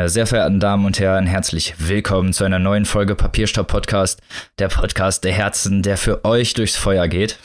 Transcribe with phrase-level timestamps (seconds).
[0.00, 4.22] Meine sehr verehrten Damen und Herren, herzlich willkommen zu einer neuen Folge Papierstopp Podcast,
[4.58, 7.38] der Podcast der Herzen, der für euch durchs Feuer geht.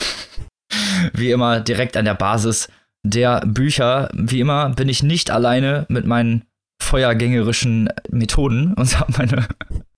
[1.12, 2.68] Wie immer direkt an der Basis
[3.04, 4.08] der Bücher.
[4.14, 6.44] Wie immer bin ich nicht alleine mit meinen
[6.80, 9.46] feuergängerischen Methoden und habe meine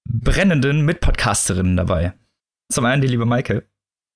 [0.09, 2.13] brennenden Mitpodcasterinnen dabei.
[2.73, 3.69] Zum einen die liebe Maike.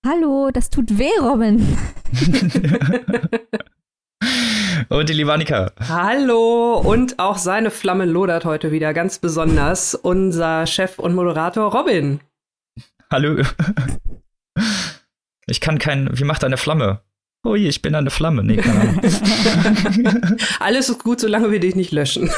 [0.05, 1.79] Hallo, das tut weh, Robin.
[4.89, 5.73] und die liebe Annika.
[5.89, 9.95] Hallo, und auch seine Flamme lodert heute wieder ganz besonders.
[9.95, 12.21] Unser Chef und Moderator Robin.
[13.11, 13.43] Hallo.
[15.47, 16.09] Ich kann kein.
[16.13, 17.01] Wie macht eine Flamme?
[17.45, 18.45] Oh je, ich bin eine Flamme.
[18.45, 19.01] Nee, keine Ahnung.
[20.61, 22.31] Alles ist gut, solange wir dich nicht löschen.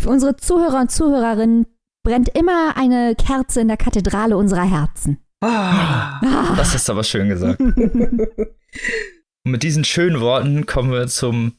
[0.00, 1.66] Für unsere Zuhörer und Zuhörerinnen
[2.04, 5.18] brennt immer eine Kerze in der Kathedrale unserer Herzen.
[5.40, 7.60] Ah, das ist aber schön gesagt.
[9.46, 11.52] Und mit diesen schönen Worten kommen wir zum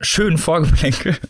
[0.00, 1.16] schönen Vorgeplänkel.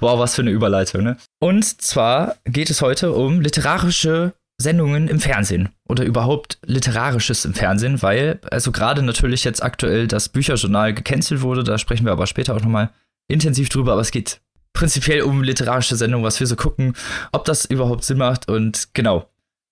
[0.00, 1.18] Wow, was für eine Überleitung, ne?
[1.38, 8.00] Und zwar geht es heute um literarische Sendungen im Fernsehen oder überhaupt literarisches im Fernsehen,
[8.00, 12.56] weil also gerade natürlich jetzt aktuell das Bücherjournal gecancelt wurde, da sprechen wir aber später
[12.56, 12.88] auch nochmal
[13.28, 14.40] intensiv drüber, aber es geht
[14.72, 16.94] prinzipiell um literarische Sendungen, was wir so gucken,
[17.32, 19.28] ob das überhaupt Sinn macht und genau.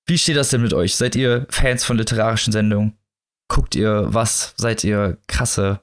[0.06, 0.96] Wie steht das denn mit euch?
[0.96, 2.98] Seid ihr Fans von literarischen Sendungen?
[3.48, 4.54] Guckt ihr was?
[4.56, 5.80] Seid ihr krasse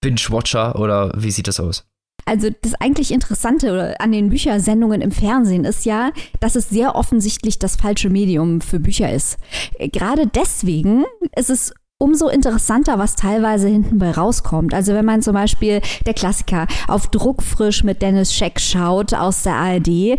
[0.00, 1.86] Binge-Watcher oder wie sieht das aus?
[2.24, 7.58] Also das eigentlich Interessante an den Büchersendungen im Fernsehen ist ja, dass es sehr offensichtlich
[7.58, 9.38] das falsche Medium für Bücher ist.
[9.78, 14.74] Gerade deswegen ist es umso interessanter, was teilweise hinten bei rauskommt.
[14.74, 19.54] Also wenn man zum Beispiel der Klassiker auf Druckfrisch mit Dennis Scheck schaut aus der
[19.54, 20.18] ARD,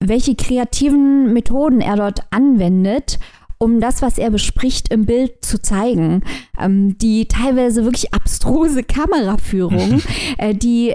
[0.00, 3.18] welche kreativen Methoden er dort anwendet,
[3.58, 6.22] um das, was er bespricht, im Bild zu zeigen.
[6.58, 10.00] Ähm, die teilweise wirklich abstruse Kameraführung,
[10.38, 10.94] äh, die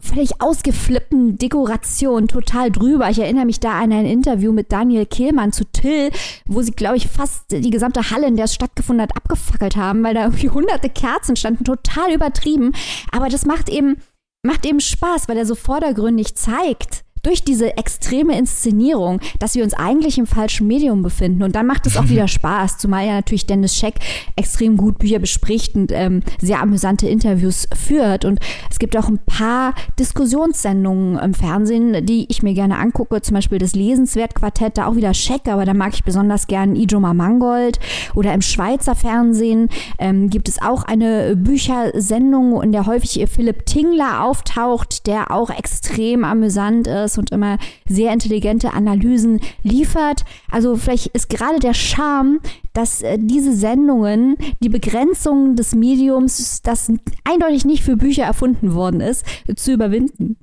[0.00, 3.10] völlig ausgeflippten Dekoration total drüber.
[3.10, 6.10] Ich erinnere mich da an ein Interview mit Daniel Kehlmann zu Till,
[6.46, 10.04] wo sie, glaube ich, fast die gesamte Halle, in der es stattgefunden hat, abgefackelt haben,
[10.04, 12.72] weil da irgendwie hunderte Kerzen standen, total übertrieben.
[13.10, 13.96] Aber das macht eben,
[14.42, 19.74] macht eben Spaß, weil er so vordergründig zeigt, durch diese extreme Inszenierung, dass wir uns
[19.74, 21.42] eigentlich im falschen Medium befinden.
[21.42, 23.96] Und dann macht es auch wieder Spaß, zumal ja natürlich Dennis Scheck
[24.36, 28.24] extrem gut Bücher bespricht und ähm, sehr amüsante Interviews führt.
[28.24, 28.38] Und
[28.70, 33.58] es gibt auch ein paar Diskussionssendungen im Fernsehen, die ich mir gerne angucke, zum Beispiel
[33.58, 37.80] das Lesenswert-Quartett, da auch wieder Scheck, aber da mag ich besonders gern Ijoma Mangold.
[38.14, 44.22] Oder im Schweizer Fernsehen ähm, gibt es auch eine Büchersendung, in der häufig Philipp Tingler
[44.22, 50.24] auftaucht, der auch extrem amüsant ist und immer sehr intelligente Analysen liefert.
[50.50, 52.40] Also vielleicht ist gerade der Charme,
[52.72, 56.92] dass äh, diese Sendungen die Begrenzungen des Mediums, das
[57.24, 59.24] eindeutig nicht für Bücher erfunden worden ist,
[59.56, 60.36] zu überwinden.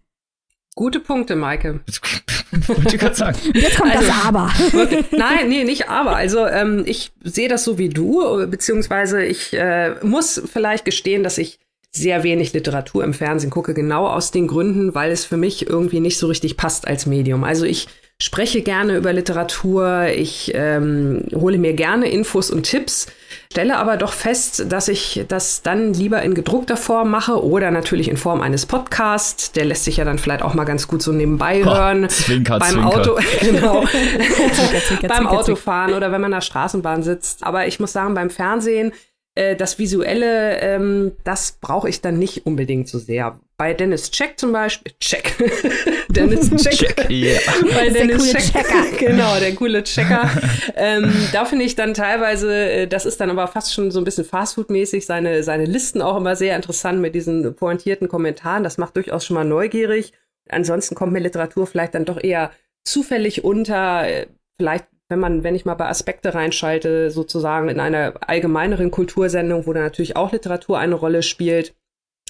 [0.75, 1.81] Gute Punkte, Maike.
[2.67, 3.37] Wollte ich gerade sagen.
[3.53, 4.51] Jetzt kommt also, das Aber.
[5.11, 6.15] Nein, nee, nicht Aber.
[6.15, 11.37] Also ähm, ich sehe das so wie du, beziehungsweise ich äh, muss vielleicht gestehen, dass
[11.37, 11.59] ich
[11.95, 15.99] sehr wenig Literatur im Fernsehen gucke, genau aus den Gründen, weil es für mich irgendwie
[15.99, 17.43] nicht so richtig passt als Medium.
[17.43, 17.87] Also ich
[18.19, 23.07] spreche gerne über Literatur, ich ähm, hole mir gerne Infos und Tipps,
[23.51, 28.07] stelle aber doch fest, dass ich das dann lieber in gedruckter Form mache oder natürlich
[28.07, 29.51] in Form eines Podcasts.
[29.51, 32.09] Der lässt sich ja dann vielleicht auch mal ganz gut so nebenbei hören.
[32.09, 32.87] Zwinker, beim Zwinker.
[32.87, 33.85] Auto, genau.
[33.85, 37.43] zwinker, zwinker, beim Autofahren oder wenn man in der Straßenbahn sitzt.
[37.43, 38.93] Aber ich muss sagen, beim Fernsehen
[39.35, 43.39] äh, das Visuelle, ähm, das brauche ich dann nicht unbedingt so sehr.
[43.57, 45.35] Bei Dennis Check zum Beispiel, Check,
[46.09, 47.39] Dennis Check, Check yeah.
[47.73, 48.97] bei Dennis der Check, Checker.
[48.99, 50.29] genau, der coole Checker.
[50.75, 54.03] ähm, da finde ich dann teilweise, äh, das ist dann aber fast schon so ein
[54.03, 58.63] bisschen Fastfood-mäßig, seine, seine Listen auch immer sehr interessant mit diesen pointierten Kommentaren.
[58.63, 60.13] Das macht durchaus schon mal neugierig.
[60.49, 62.51] Ansonsten kommt mir Literatur vielleicht dann doch eher
[62.83, 64.07] zufällig unter.
[64.07, 64.27] Äh,
[64.57, 69.73] vielleicht wenn man, wenn ich mal bei Aspekte reinschalte, sozusagen in einer allgemeineren Kultursendung, wo
[69.73, 71.75] da natürlich auch Literatur eine Rolle spielt.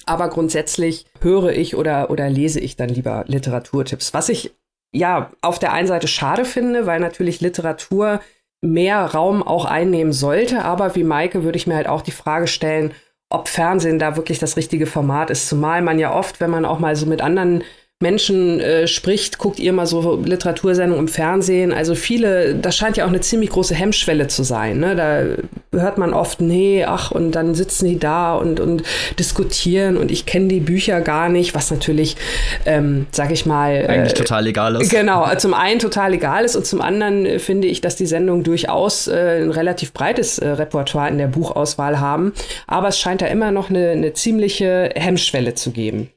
[0.06, 4.12] Aber grundsätzlich höre ich oder, oder lese ich dann lieber Literaturtipps.
[4.12, 4.54] Was ich
[4.92, 8.20] ja auf der einen Seite schade finde, weil natürlich Literatur
[8.60, 10.64] mehr Raum auch einnehmen sollte.
[10.64, 12.92] Aber wie Maike würde ich mir halt auch die Frage stellen,
[13.30, 15.48] ob Fernsehen da wirklich das richtige Format ist.
[15.48, 17.64] Zumal man ja oft, wenn man auch mal so mit anderen
[18.04, 21.72] Menschen äh, spricht, guckt ihr mal so Literatursendungen im Fernsehen.
[21.72, 24.78] Also viele, das scheint ja auch eine ziemlich große Hemmschwelle zu sein.
[24.78, 24.94] Ne?
[24.94, 28.82] Da hört man oft, nee, ach, und dann sitzen die da und, und
[29.18, 32.16] diskutieren und ich kenne die Bücher gar nicht, was natürlich,
[32.66, 33.86] ähm, sag ich mal.
[33.88, 34.90] Eigentlich äh, total egal ist.
[34.90, 38.44] Genau, zum einen total egal ist und zum anderen äh, finde ich, dass die Sendungen
[38.44, 42.34] durchaus äh, ein relativ breites äh, Repertoire in der Buchauswahl haben.
[42.66, 46.10] Aber es scheint da immer noch eine, eine ziemliche Hemmschwelle zu geben.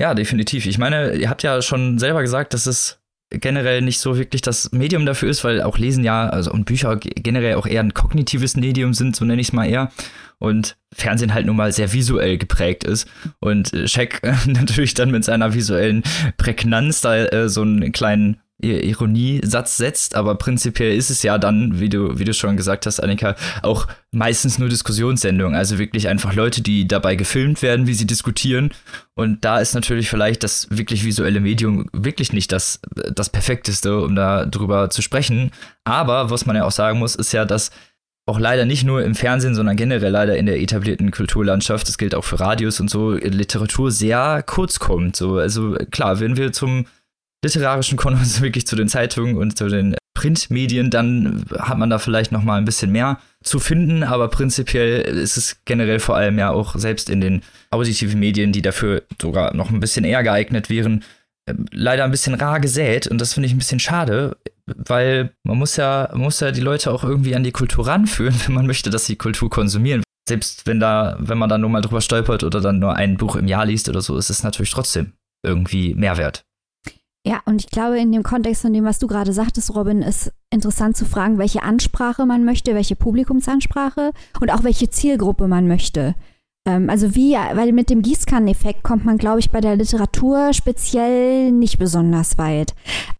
[0.00, 0.66] Ja, definitiv.
[0.66, 3.00] Ich meine, ihr habt ja schon selber gesagt, dass es
[3.30, 6.96] generell nicht so wirklich das Medium dafür ist, weil auch Lesen ja, also und Bücher
[6.96, 9.90] generell auch eher ein kognitives Medium sind, so nenne ich es mal eher.
[10.38, 13.08] Und Fernsehen halt nun mal sehr visuell geprägt ist.
[13.40, 16.04] Und äh, äh, natürlich dann mit seiner visuellen
[16.36, 21.88] Prägnanz da äh, so einen kleinen Ironiesatz setzt, aber prinzipiell ist es ja dann, wie
[21.88, 25.56] du, wie du schon gesagt hast, Annika, auch meistens nur Diskussionssendungen.
[25.56, 28.70] Also wirklich einfach Leute, die dabei gefilmt werden, wie sie diskutieren.
[29.14, 32.80] Und da ist natürlich vielleicht das wirklich visuelle Medium wirklich nicht das,
[33.14, 35.52] das perfekteste, um da drüber zu sprechen.
[35.84, 37.70] Aber was man ja auch sagen muss, ist ja, dass
[38.26, 42.14] auch leider nicht nur im Fernsehen, sondern generell leider in der etablierten Kulturlandschaft, das gilt
[42.14, 45.16] auch für Radios und so, Literatur sehr kurz kommt.
[45.16, 46.84] So, also klar, wenn wir zum
[47.44, 52.32] literarischen Konsens wirklich zu den Zeitungen und zu den Printmedien, dann hat man da vielleicht
[52.32, 56.50] noch mal ein bisschen mehr zu finden, aber prinzipiell ist es generell vor allem ja
[56.50, 61.04] auch selbst in den auditiven Medien, die dafür sogar noch ein bisschen eher geeignet wären,
[61.48, 64.36] ähm, leider ein bisschen rar gesät und das finde ich ein bisschen schade,
[64.66, 68.34] weil man muss ja man muss ja die Leute auch irgendwie an die Kultur ranführen,
[68.46, 70.02] wenn man möchte, dass sie Kultur konsumieren.
[70.28, 73.36] Selbst wenn da wenn man da nur mal drüber stolpert oder dann nur ein Buch
[73.36, 75.12] im Jahr liest oder so, ist es natürlich trotzdem
[75.44, 76.42] irgendwie Mehrwert.
[77.26, 80.32] Ja, und ich glaube, in dem Kontext von dem, was du gerade sagtest, Robin, ist
[80.50, 86.14] interessant zu fragen, welche Ansprache man möchte, welche Publikumsansprache und auch welche Zielgruppe man möchte.
[86.68, 91.50] Ähm, also wie, weil mit dem Gießkanneneffekt kommt man, glaube ich, bei der Literatur speziell
[91.50, 92.74] nicht besonders weit.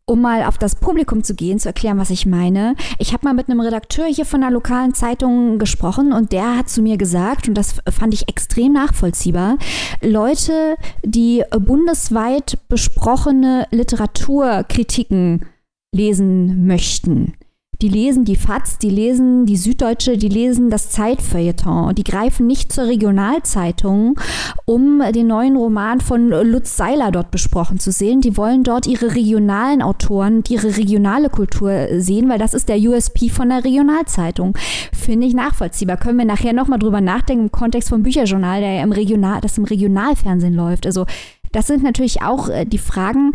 [0.04, 2.74] Um mal auf das Publikum zu gehen, zu erklären, was ich meine.
[2.98, 6.68] Ich habe mal mit einem Redakteur hier von einer lokalen Zeitung gesprochen und der hat
[6.68, 9.58] zu mir gesagt, und das fand ich extrem nachvollziehbar,
[10.02, 15.46] Leute, die bundesweit besprochene Literaturkritiken
[15.94, 17.34] lesen möchten,
[17.80, 21.94] die lesen die FAZ, die lesen die Süddeutsche, die lesen das Zeitfeuilleton.
[21.94, 24.18] Die greifen nicht zur Regionalzeitung,
[24.64, 28.20] um den neuen Roman von Lutz Seiler dort besprochen zu sehen.
[28.20, 32.78] Die wollen dort ihre regionalen Autoren und ihre regionale Kultur sehen, weil das ist der
[32.78, 34.58] USP von der Regionalzeitung.
[34.92, 35.98] Finde ich nachvollziehbar.
[35.98, 39.56] Können wir nachher nochmal drüber nachdenken im Kontext vom Bücherjournal, der ja im Regional, das
[39.56, 40.84] im Regionalfernsehen läuft.
[40.84, 41.06] Also
[41.52, 43.32] das sind natürlich auch äh, die Fragen,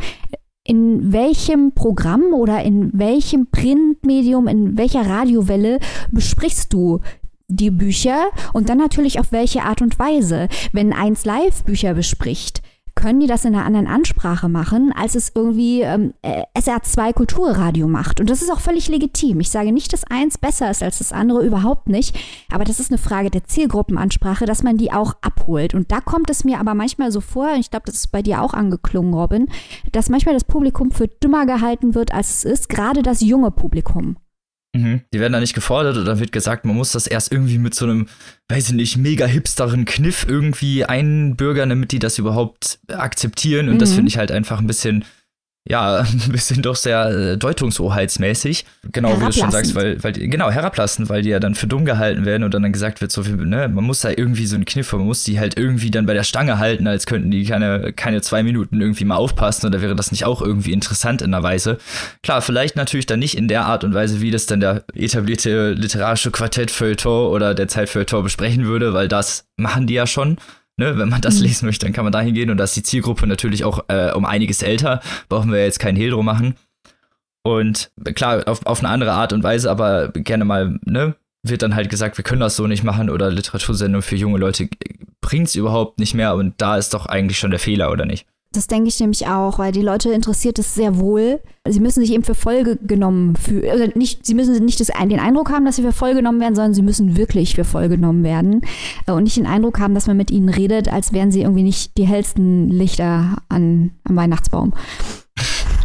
[0.65, 5.79] in welchem Programm oder in welchem Printmedium, in welcher Radiowelle
[6.11, 7.01] besprichst du
[7.47, 10.47] die Bücher und dann natürlich auf welche Art und Weise.
[10.71, 12.61] Wenn eins Live Bücher bespricht,
[12.95, 17.87] können die das in einer anderen Ansprache machen, als es irgendwie ähm, äh, SR2 Kulturradio
[17.87, 18.19] macht.
[18.19, 19.39] Und das ist auch völlig legitim.
[19.39, 22.15] Ich sage nicht, dass eins besser ist als das andere, überhaupt nicht.
[22.51, 25.73] Aber das ist eine Frage der Zielgruppenansprache, dass man die auch abholt.
[25.73, 28.41] Und da kommt es mir aber manchmal so vor, ich glaube, das ist bei dir
[28.41, 29.47] auch angeklungen, Robin,
[29.91, 34.17] dass manchmal das Publikum für dümmer gehalten wird, als es ist, gerade das junge Publikum.
[34.75, 35.01] Mhm.
[35.13, 37.85] Die werden da nicht gefordert oder wird gesagt, man muss das erst irgendwie mit so
[37.85, 38.07] einem,
[38.49, 43.69] weiß ich nicht, mega hipsteren Kniff irgendwie einbürgern, damit die das überhaupt akzeptieren.
[43.69, 43.79] Und mhm.
[43.79, 45.05] das finde ich halt einfach ein bisschen
[45.65, 48.65] ja, ein bisschen doch sehr äh, deutungshoheitsmäßig.
[48.91, 51.67] Genau, wie du schon sagst, weil, weil die, genau, herablassen, weil die ja dann für
[51.67, 54.45] dumm gehalten werden und dann, dann gesagt wird, so viel, ne, man muss da irgendwie
[54.45, 57.31] so einen Kniff, man muss die halt irgendwie dann bei der Stange halten, als könnten
[57.31, 61.21] die keine, keine zwei Minuten irgendwie mal aufpassen oder wäre das nicht auch irgendwie interessant
[61.21, 61.77] in der Weise.
[62.23, 65.71] Klar, vielleicht natürlich dann nicht in der Art und Weise, wie das dann der etablierte
[65.71, 70.37] literarische Quartett-Feuilleton oder der Zeitfeuilleton besprechen würde, weil das machen die ja schon.
[70.75, 71.43] Ne, wenn man das mhm.
[71.43, 74.11] lesen möchte, dann kann man da hingehen und da ist die Zielgruppe natürlich auch äh,
[74.11, 75.01] um einiges älter.
[75.29, 76.55] Brauchen wir jetzt keinen Hehl drum machen.
[77.43, 81.75] Und klar, auf, auf eine andere Art und Weise, aber gerne mal, ne, wird dann
[81.75, 84.69] halt gesagt, wir können das so nicht machen oder Literatursendung für junge Leute
[85.21, 88.25] bringt es überhaupt nicht mehr und da ist doch eigentlich schon der Fehler, oder nicht?
[88.53, 91.41] Das denke ich nämlich auch, weil die Leute interessiert es sehr wohl.
[91.67, 93.69] Sie müssen sich eben für voll genommen fühlen.
[93.69, 96.53] Also nicht, sie müssen nicht das, den Eindruck haben, dass sie für voll genommen werden,
[96.53, 98.61] sondern sie müssen wirklich für voll genommen werden.
[99.07, 101.63] Äh, und nicht den Eindruck haben, dass man mit ihnen redet, als wären sie irgendwie
[101.63, 104.73] nicht die hellsten Lichter an, am Weihnachtsbaum.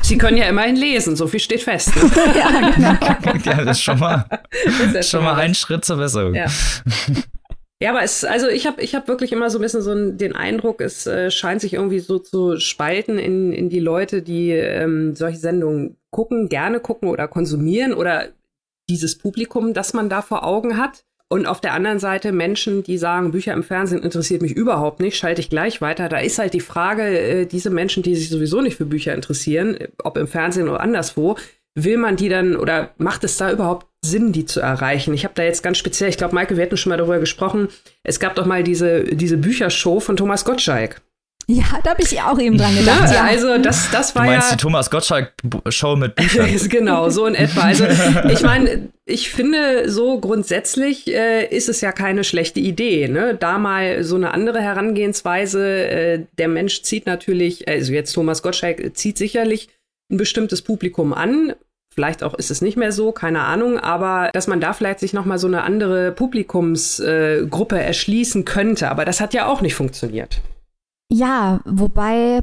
[0.03, 1.93] Sie können ja immerhin lesen, so viel steht fest.
[2.35, 2.97] ja, genau.
[3.45, 4.27] ja, das ist schon mal,
[4.65, 6.35] das ist schon mal ein Schritt zur Besserung.
[6.35, 6.47] Ja.
[7.81, 10.35] Ja, aber es, also ich habe ich hab wirklich immer so ein bisschen so den
[10.35, 15.15] Eindruck, es äh, scheint sich irgendwie so zu spalten in, in die Leute, die ähm,
[15.15, 18.31] solche Sendungen gucken, gerne gucken oder konsumieren oder
[18.89, 21.05] dieses Publikum, das man da vor Augen hat.
[21.31, 25.17] Und auf der anderen Seite Menschen, die sagen, Bücher im Fernsehen interessiert mich überhaupt nicht,
[25.19, 26.09] schalte ich gleich weiter.
[26.09, 29.79] Da ist halt die Frage, äh, diese Menschen, die sich sowieso nicht für Bücher interessieren,
[30.03, 31.37] ob im Fernsehen oder anderswo,
[31.75, 35.15] will man die dann oder macht es da überhaupt Sinn, die zu erreichen?
[35.15, 37.69] Ich habe da jetzt ganz speziell, ich glaube, Maike, wir hatten schon mal darüber gesprochen,
[38.03, 41.01] es gab doch mal diese, diese Büchershow von Thomas Gottschalk.
[41.51, 43.05] Ja, da habe ich auch eben dran gedacht.
[43.05, 43.25] Na, ja.
[43.25, 46.47] Also das, das war du meinst ja die Thomas Gottschalk-Show mit Büchern?
[46.69, 47.63] genau, so in etwa.
[47.63, 47.87] Also
[48.31, 53.35] ich meine, ich finde, so grundsätzlich äh, ist es ja keine schlechte Idee, ne?
[53.35, 55.89] Da mal so eine andere Herangehensweise.
[55.89, 59.71] Äh, der Mensch zieht natürlich, also jetzt Thomas Gottschalk zieht sicherlich
[60.11, 61.55] ein bestimmtes Publikum an.
[61.95, 65.13] Vielleicht auch ist es nicht mehr so, keine Ahnung, aber dass man da vielleicht sich
[65.13, 69.75] noch mal so eine andere Publikumsgruppe äh, erschließen könnte, aber das hat ja auch nicht
[69.75, 70.41] funktioniert.
[71.11, 72.43] Ja, wobei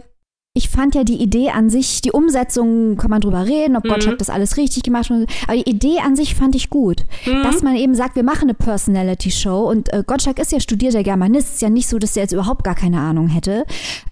[0.57, 3.89] ich fand ja die Idee an sich, die Umsetzung, kann man drüber reden, ob Mhm.
[3.89, 5.27] Gottschalk das alles richtig gemacht hat.
[5.47, 7.03] Aber die Idee an sich fand ich gut.
[7.25, 7.43] Mhm.
[7.43, 11.55] Dass man eben sagt, wir machen eine Personality-Show und äh, Gottschalk ist ja studierter Germanist,
[11.55, 13.65] ist ja nicht so, dass er jetzt überhaupt gar keine Ahnung hätte.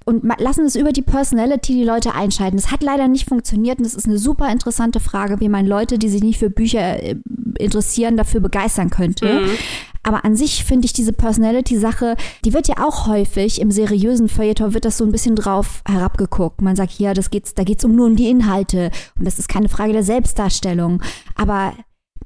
[0.03, 2.57] Und lassen es über die Personality die Leute einschalten.
[2.57, 5.97] Das hat leider nicht funktioniert und das ist eine super interessante Frage, wie man Leute,
[5.97, 7.15] die sich nicht für Bücher äh,
[7.57, 9.45] interessieren, dafür begeistern könnte.
[10.03, 14.73] Aber an sich finde ich diese Personality-Sache, die wird ja auch häufig im seriösen Feuilleton
[14.73, 16.61] wird das so ein bisschen drauf herabgeguckt.
[16.61, 19.47] Man sagt, ja, das geht's, da geht's um nur um die Inhalte und das ist
[19.47, 21.01] keine Frage der Selbstdarstellung.
[21.35, 21.73] Aber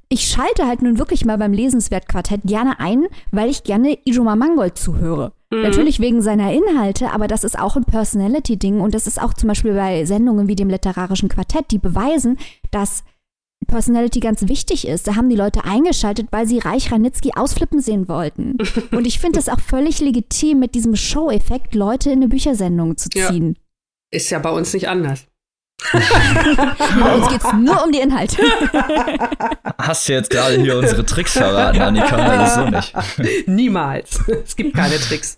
[0.10, 4.78] ich schalte halt nun wirklich mal beim Lesenswert-Quartett gerne ein, weil ich gerne Ijoma Mangold
[4.78, 5.34] zuhöre.
[5.50, 9.48] Natürlich wegen seiner Inhalte, aber das ist auch ein Personality-Ding und das ist auch zum
[9.48, 12.38] Beispiel bei Sendungen wie dem literarischen Quartett, die beweisen,
[12.70, 13.06] dass
[13.66, 15.08] Personality ganz wichtig ist.
[15.08, 18.58] Da haben die Leute eingeschaltet, weil sie Reich Ranitzky ausflippen sehen wollten.
[18.92, 23.10] Und ich finde es auch völlig legitim, mit diesem Show-Effekt Leute in eine Büchersendung zu
[23.14, 23.30] Ja.
[23.30, 23.58] ziehen.
[24.12, 25.26] Ist ja bei uns nicht anders.
[25.94, 28.38] Bei uns geht es nur um die Inhalte.
[29.78, 32.16] Hast du jetzt gerade hier unsere Tricks verraten, Annika?
[32.16, 33.48] Also so nicht.
[33.48, 34.20] Niemals.
[34.44, 35.38] Es gibt keine Tricks.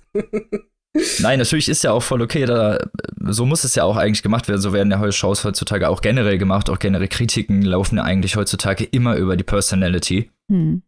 [1.20, 2.80] Nein, natürlich ist ja auch voll okay, da,
[3.28, 4.60] so muss es ja auch eigentlich gemacht werden.
[4.60, 8.36] So werden ja heute Shows heutzutage auch generell gemacht, auch generell Kritiken laufen ja eigentlich
[8.36, 10.82] heutzutage immer über die Personality, Hm.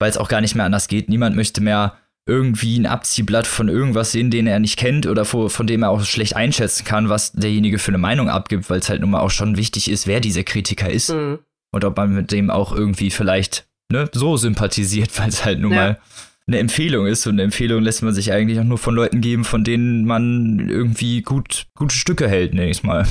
[0.00, 1.08] weil es auch gar nicht mehr anders geht.
[1.08, 1.96] Niemand möchte mehr
[2.26, 5.90] irgendwie ein Abziehblatt von irgendwas sehen, den er nicht kennt oder von, von dem er
[5.90, 9.20] auch schlecht einschätzen kann, was derjenige für eine Meinung abgibt, weil es halt nun mal
[9.20, 11.38] auch schon wichtig ist, wer dieser Kritiker ist Mhm.
[11.72, 15.72] und ob man mit dem auch irgendwie vielleicht ne, so sympathisiert, weil es halt nun
[15.72, 15.76] Ja.
[15.76, 15.98] mal
[16.46, 19.44] eine Empfehlung ist und eine Empfehlung lässt man sich eigentlich auch nur von Leuten geben,
[19.44, 23.06] von denen man irgendwie gut gute Stücke hält, nenn ich's mal.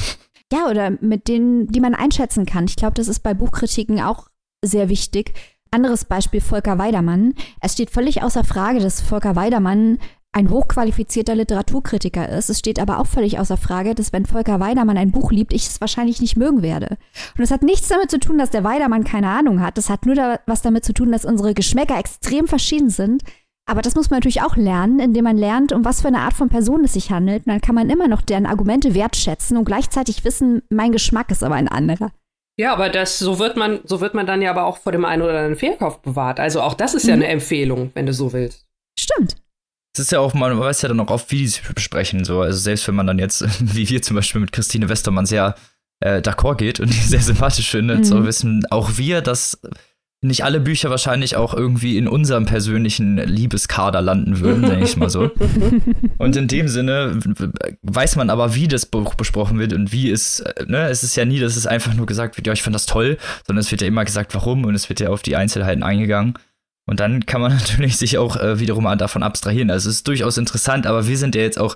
[0.51, 2.65] Ja, oder mit denen, die man einschätzen kann.
[2.65, 4.27] Ich glaube, das ist bei Buchkritiken auch
[4.63, 5.33] sehr wichtig.
[5.71, 7.33] Anderes Beispiel Volker Weidermann.
[7.59, 9.97] Es steht völlig außer Frage, dass Volker Weidermann
[10.33, 12.49] ein hochqualifizierter Literaturkritiker ist.
[12.49, 15.67] Es steht aber auch völlig außer Frage, dass wenn Volker Weidermann ein Buch liebt, ich
[15.67, 16.97] es wahrscheinlich nicht mögen werde.
[17.35, 19.77] Und das hat nichts damit zu tun, dass der Weidermann keine Ahnung hat.
[19.77, 23.23] Das hat nur da, was damit zu tun, dass unsere Geschmäcker extrem verschieden sind.
[23.65, 26.33] Aber das muss man natürlich auch lernen, indem man lernt, um was für eine Art
[26.33, 27.45] von Person es sich handelt.
[27.45, 31.43] Und dann kann man immer noch deren Argumente wertschätzen und gleichzeitig wissen, mein Geschmack ist
[31.43, 32.11] aber ein anderer.
[32.59, 35.05] Ja, aber das, so wird man, so wird man dann ja aber auch vor dem
[35.05, 36.39] einen oder anderen Fehlkauf bewahrt.
[36.39, 37.21] Also auch das ist ja Mhm.
[37.21, 38.65] eine Empfehlung, wenn du so willst.
[38.99, 39.35] Stimmt.
[39.93, 42.25] Es ist ja auch, man weiß ja dann auch oft, wie die sich besprechen.
[42.25, 42.41] So.
[42.41, 43.45] Also selbst wenn man dann jetzt,
[43.75, 45.55] wie wir zum Beispiel mit Christine Westermann sehr
[46.00, 48.03] äh, d'accord geht und die sehr sympathisch findet, Mhm.
[48.03, 49.59] so wissen auch wir, dass
[50.21, 55.09] nicht alle Bücher wahrscheinlich auch irgendwie in unserem persönlichen Liebeskader landen würden, denke ich mal
[55.09, 55.29] so.
[56.17, 57.19] Und in dem Sinne
[57.81, 61.25] weiß man aber, wie das Buch besprochen wird und wie es, ne, es ist ja
[61.25, 63.81] nie, dass es einfach nur gesagt wird, ja, ich fand das toll, sondern es wird
[63.81, 66.35] ja immer gesagt, warum und es wird ja auf die Einzelheiten eingegangen.
[66.85, 69.71] Und dann kann man natürlich sich auch äh, wiederum davon abstrahieren.
[69.71, 71.75] Also es ist durchaus interessant, aber wir sind ja jetzt auch,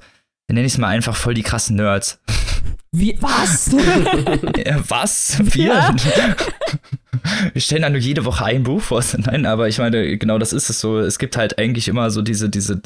[0.51, 2.19] nenne ich es mal einfach voll die krassen Nerds.
[2.91, 3.73] Wie, was?
[4.57, 5.39] Äh, was?
[5.55, 5.67] Wir?
[5.67, 5.95] Ja.
[7.53, 9.03] Wir stellen da nur jede Woche ein Buch vor.
[9.17, 10.99] Nein, aber ich meine, genau das ist es so.
[10.99, 12.81] Es gibt halt eigentlich immer so diese, diese,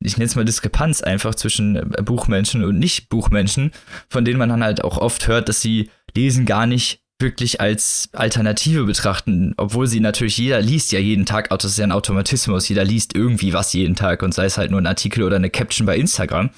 [0.00, 3.72] ich nenne es mal Diskrepanz einfach zwischen äh, Buchmenschen und Nicht-Buchmenschen,
[4.08, 8.08] von denen man dann halt auch oft hört, dass sie Lesen gar nicht wirklich als
[8.12, 12.68] Alternative betrachten, obwohl sie natürlich, jeder liest ja jeden Tag, das ist ja ein Automatismus,
[12.68, 15.50] jeder liest irgendwie was jeden Tag und sei es halt nur ein Artikel oder eine
[15.50, 16.50] Caption bei Instagram.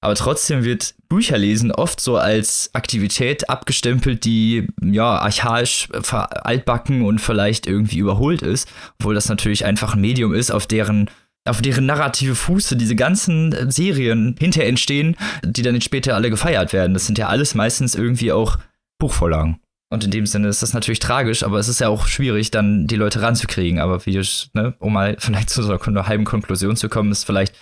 [0.00, 7.66] Aber trotzdem wird Bücherlesen oft so als Aktivität abgestempelt, die ja archaisch, altbacken und vielleicht
[7.66, 8.68] irgendwie überholt ist,
[9.00, 11.10] obwohl das natürlich einfach ein Medium ist, auf deren
[11.44, 16.74] auf deren narrative Fuße diese ganzen äh, Serien hinterher entstehen, die dann später alle gefeiert
[16.74, 16.92] werden.
[16.92, 18.58] Das sind ja alles meistens irgendwie auch
[18.98, 19.58] Buchvorlagen.
[19.90, 22.86] Und in dem Sinne ist das natürlich tragisch, aber es ist ja auch schwierig, dann
[22.86, 23.80] die Leute ranzukriegen.
[23.80, 24.20] Aber wie
[24.52, 27.54] ne, um mal vielleicht zu so einer halben Konklusion zu kommen, ist vielleicht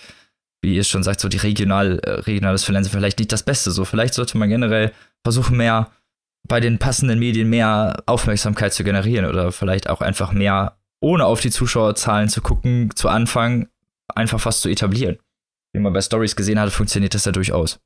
[0.61, 3.71] wie ihr schon sagt, so die regional, äh, regionales Freelancing vielleicht nicht das Beste.
[3.71, 4.91] So, vielleicht sollte man generell
[5.23, 5.91] versuchen, mehr
[6.47, 11.41] bei den passenden Medien mehr Aufmerksamkeit zu generieren oder vielleicht auch einfach mehr, ohne auf
[11.41, 13.67] die Zuschauerzahlen zu gucken, zu Anfang
[14.15, 15.17] einfach was zu etablieren.
[15.73, 17.79] Wie man bei Stories gesehen hat, funktioniert das ja durchaus.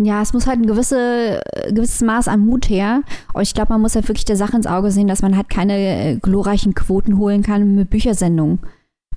[0.00, 3.02] Ja, es muss halt ein gewisse, äh, gewisses Maß an Mut her.
[3.28, 5.48] Aber ich glaube, man muss halt wirklich der Sache ins Auge sehen, dass man halt
[5.48, 8.60] keine äh, glorreichen Quoten holen kann mit Büchersendungen.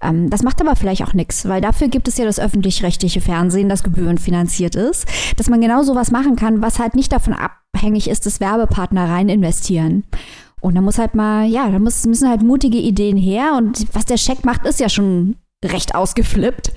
[0.01, 3.69] Ähm, das macht aber vielleicht auch nichts, weil dafür gibt es ja das öffentlich-rechtliche Fernsehen,
[3.69, 8.25] das gebührenfinanziert ist, dass man genau sowas machen kann, was halt nicht davon abhängig ist,
[8.25, 10.03] dass Werbepartner rein investieren.
[10.61, 13.53] Und da muss halt mal, ja, da muss, müssen halt mutige Ideen her.
[13.57, 16.71] Und was der Scheck macht, ist ja schon recht ausgeflippt.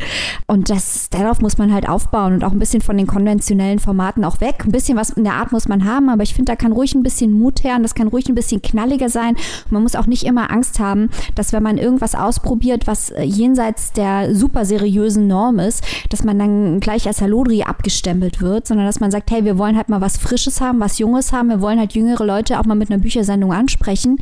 [0.46, 4.24] Und das, darauf muss man halt aufbauen und auch ein bisschen von den konventionellen Formaten
[4.24, 4.64] auch weg.
[4.64, 6.94] Ein bisschen was in der Art muss man haben, aber ich finde, da kann ruhig
[6.94, 9.36] ein bisschen Mut her und das kann ruhig ein bisschen knalliger sein.
[9.70, 13.92] Man muss auch nicht immer Angst haben, dass wenn man irgendwas ausprobiert, was äh, jenseits
[13.92, 19.00] der super seriösen Norm ist, dass man dann gleich als Halodri abgestempelt wird, sondern dass
[19.00, 21.78] man sagt, hey, wir wollen halt mal was Frisches haben, was Junges haben, wir wollen
[21.78, 24.18] halt jüngere Leute auch mal mit einer Büchersendung ansprechen.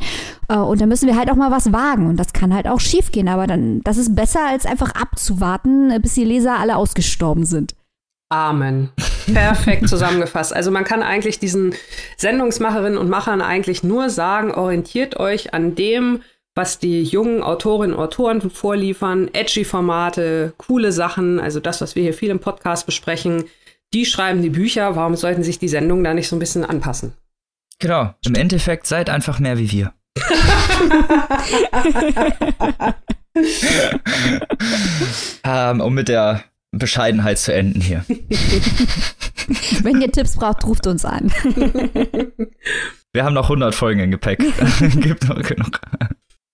[0.47, 2.07] Äh, und da müssen wir halt auch mal was wagen.
[2.07, 6.01] Und das kann halt auch schief gehen, aber dann, das ist besser als einfach abzuwarten,
[6.01, 7.75] bis die Leser alle ausgestorben sind.
[8.29, 8.89] Amen.
[9.33, 10.53] Perfekt zusammengefasst.
[10.53, 11.73] Also man kann eigentlich diesen
[12.17, 16.21] Sendungsmacherinnen und Machern eigentlich nur sagen, orientiert euch an dem,
[16.55, 22.03] was die jungen Autorinnen und Autoren vorliefern, edgy Formate, coole Sachen, also das, was wir
[22.03, 23.45] hier viel im Podcast besprechen.
[23.93, 27.13] Die schreiben die Bücher, warum sollten sich die Sendungen da nicht so ein bisschen anpassen?
[27.79, 29.93] Genau, im Endeffekt seid einfach mehr wie wir.
[35.43, 38.03] ähm, um mit der Bescheidenheit zu enden hier.
[39.81, 41.31] Wenn ihr Tipps braucht, ruft uns an.
[43.13, 44.39] Wir haben noch 100 Folgen im Gepäck.
[44.99, 45.79] Gibt noch genug.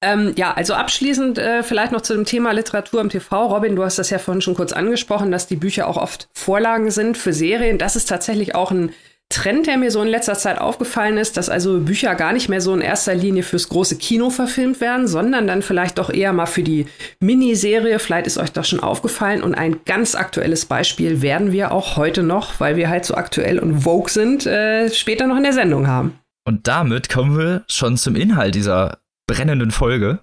[0.02, 3.48] Ähm, ja, also abschließend äh, vielleicht noch zu dem Thema Literatur im TV.
[3.48, 6.92] Robin, du hast das ja vorhin schon kurz angesprochen, dass die Bücher auch oft Vorlagen
[6.92, 7.78] sind für Serien.
[7.78, 8.92] Das ist tatsächlich auch ein
[9.34, 12.62] Trend, der mir so in letzter Zeit aufgefallen ist, dass also Bücher gar nicht mehr
[12.62, 16.46] so in erster Linie fürs große Kino verfilmt werden, sondern dann vielleicht doch eher mal
[16.46, 16.86] für die
[17.20, 17.98] Miniserie.
[17.98, 19.42] Vielleicht ist euch das schon aufgefallen.
[19.42, 23.58] Und ein ganz aktuelles Beispiel werden wir auch heute noch, weil wir halt so aktuell
[23.58, 26.20] und vogue sind, äh, später noch in der Sendung haben.
[26.46, 30.20] Und damit kommen wir schon zum Inhalt dieser brennenden Folge.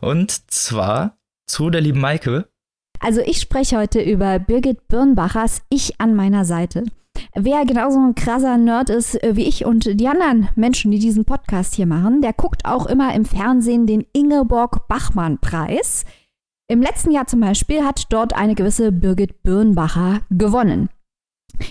[0.00, 2.48] Und zwar zu der lieben Maike.
[2.98, 6.84] Also ich spreche heute über Birgit Birnbachers Ich an meiner Seite.
[7.34, 11.24] Wer genauso ein krasser Nerd ist äh, wie ich und die anderen Menschen, die diesen
[11.24, 16.04] Podcast hier machen, der guckt auch immer im Fernsehen den Ingeborg-Bachmann-Preis.
[16.68, 20.90] Im letzten Jahr zum Beispiel hat dort eine gewisse Birgit Birnbacher gewonnen.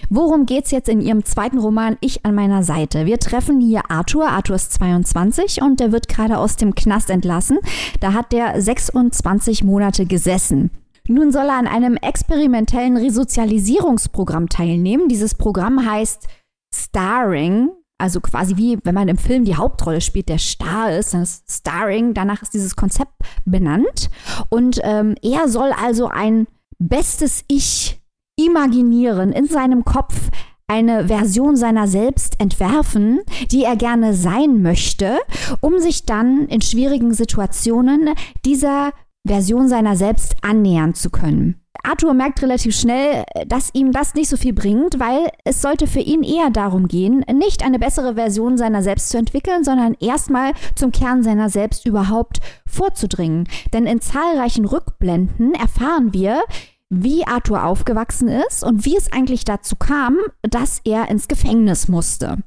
[0.09, 3.05] Worum geht's jetzt in ihrem zweiten Roman Ich an meiner Seite?
[3.05, 4.29] Wir treffen hier Arthur.
[4.29, 7.59] Arthur ist 22 und der wird gerade aus dem Knast entlassen.
[7.99, 10.71] Da hat der 26 Monate gesessen.
[11.11, 15.09] Nun soll er an einem experimentellen Resozialisierungsprogramm teilnehmen.
[15.09, 16.27] Dieses Programm heißt
[16.73, 21.23] Starring, also quasi wie wenn man im Film die Hauptrolle spielt, der Star ist, dann
[21.23, 23.11] ist Starring, danach ist dieses Konzept
[23.43, 24.09] benannt.
[24.49, 26.47] Und ähm, er soll also ein
[26.79, 28.01] bestes Ich
[28.37, 30.29] imaginieren in seinem Kopf,
[30.67, 33.19] eine Version seiner selbst entwerfen,
[33.51, 35.17] die er gerne sein möchte,
[35.59, 38.11] um sich dann in schwierigen Situationen
[38.45, 38.93] dieser
[39.25, 41.61] Version seiner selbst annähern zu können.
[41.83, 45.99] Arthur merkt relativ schnell, dass ihm das nicht so viel bringt, weil es sollte für
[45.99, 50.91] ihn eher darum gehen, nicht eine bessere Version seiner selbst zu entwickeln, sondern erstmal zum
[50.91, 53.47] Kern seiner selbst überhaupt vorzudringen.
[53.73, 56.43] Denn in zahlreichen Rückblenden erfahren wir,
[56.89, 62.37] wie Arthur aufgewachsen ist und wie es eigentlich dazu kam, dass er ins Gefängnis musste.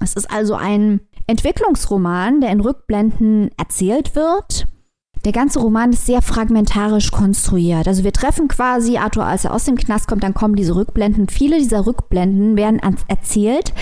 [0.00, 4.66] Es ist also ein Entwicklungsroman, der in Rückblenden erzählt wird
[5.24, 7.88] der ganze Roman ist sehr fragmentarisch konstruiert.
[7.88, 11.28] Also wir treffen quasi Arthur, als er aus dem Knast kommt, dann kommen diese Rückblenden.
[11.28, 13.72] Viele dieser Rückblenden werden erzählt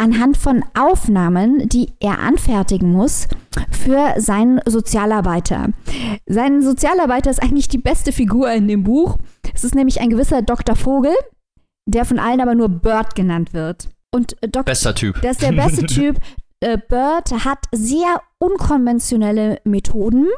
[0.00, 3.28] anhand von Aufnahmen, die er anfertigen muss
[3.70, 5.68] für seinen Sozialarbeiter.
[6.26, 9.18] Sein Sozialarbeiter ist eigentlich die beste Figur in dem Buch.
[9.54, 10.74] Es ist nämlich ein gewisser Dr.
[10.74, 11.12] Vogel,
[11.86, 13.88] der von allen aber nur Bird genannt wird.
[14.10, 15.20] Und Dok Bester Typ.
[15.20, 16.18] Der ist der beste Typ.
[16.60, 20.28] Äh, Bird hat sehr unkonventionelle Methoden.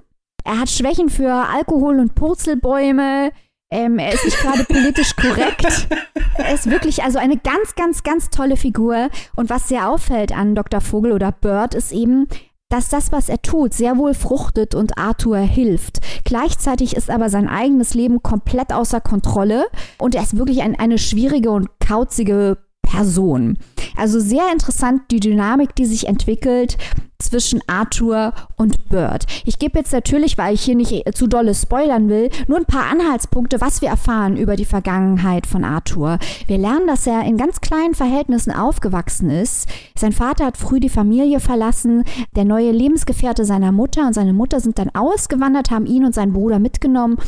[0.45, 3.31] Er hat Schwächen für Alkohol und Purzelbäume.
[3.71, 5.89] Ähm, er ist nicht gerade politisch korrekt.
[6.35, 9.11] Er ist wirklich also eine ganz, ganz, ganz tolle Figur.
[9.37, 10.81] Und was sehr auffällt an Dr.
[10.81, 12.27] Vogel oder Bird ist eben,
[12.71, 16.01] dass das, was er tut, sehr wohl fruchtet und Arthur hilft.
[16.25, 19.67] Gleichzeitig ist aber sein eigenes Leben komplett außer Kontrolle
[19.99, 23.59] und er ist wirklich ein, eine schwierige und kauzige Person.
[23.97, 26.77] Also sehr interessant die Dynamik, die sich entwickelt
[27.23, 29.27] zwischen Arthur und Bird.
[29.45, 32.91] Ich gebe jetzt natürlich, weil ich hier nicht zu dolle spoilern will, nur ein paar
[32.91, 36.19] Anhaltspunkte, was wir erfahren über die Vergangenheit von Arthur.
[36.47, 39.69] Wir lernen, dass er in ganz kleinen Verhältnissen aufgewachsen ist.
[39.97, 42.05] Sein Vater hat früh die Familie verlassen,
[42.37, 46.33] der neue Lebensgefährte seiner Mutter und seine Mutter sind dann ausgewandert, haben ihn und seinen
[46.33, 47.19] Bruder mitgenommen,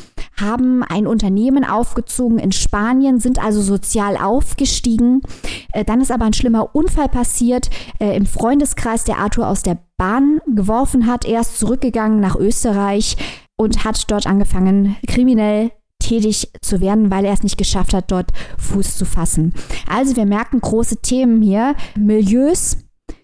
[0.40, 5.22] haben ein Unternehmen aufgezogen in Spanien, sind also sozial aufgestiegen.
[5.72, 9.78] Äh, dann ist aber ein schlimmer Unfall passiert äh, im Freundeskreis, der Arthur aus der
[9.96, 11.24] Bahn geworfen hat.
[11.24, 13.16] Er ist zurückgegangen nach Österreich,
[13.56, 18.30] und hat dort angefangen, kriminell tätig zu werden, weil er es nicht geschafft hat, dort
[18.58, 19.54] Fuß zu fassen.
[19.88, 22.78] Also wir merken große Themen hier, Milieus,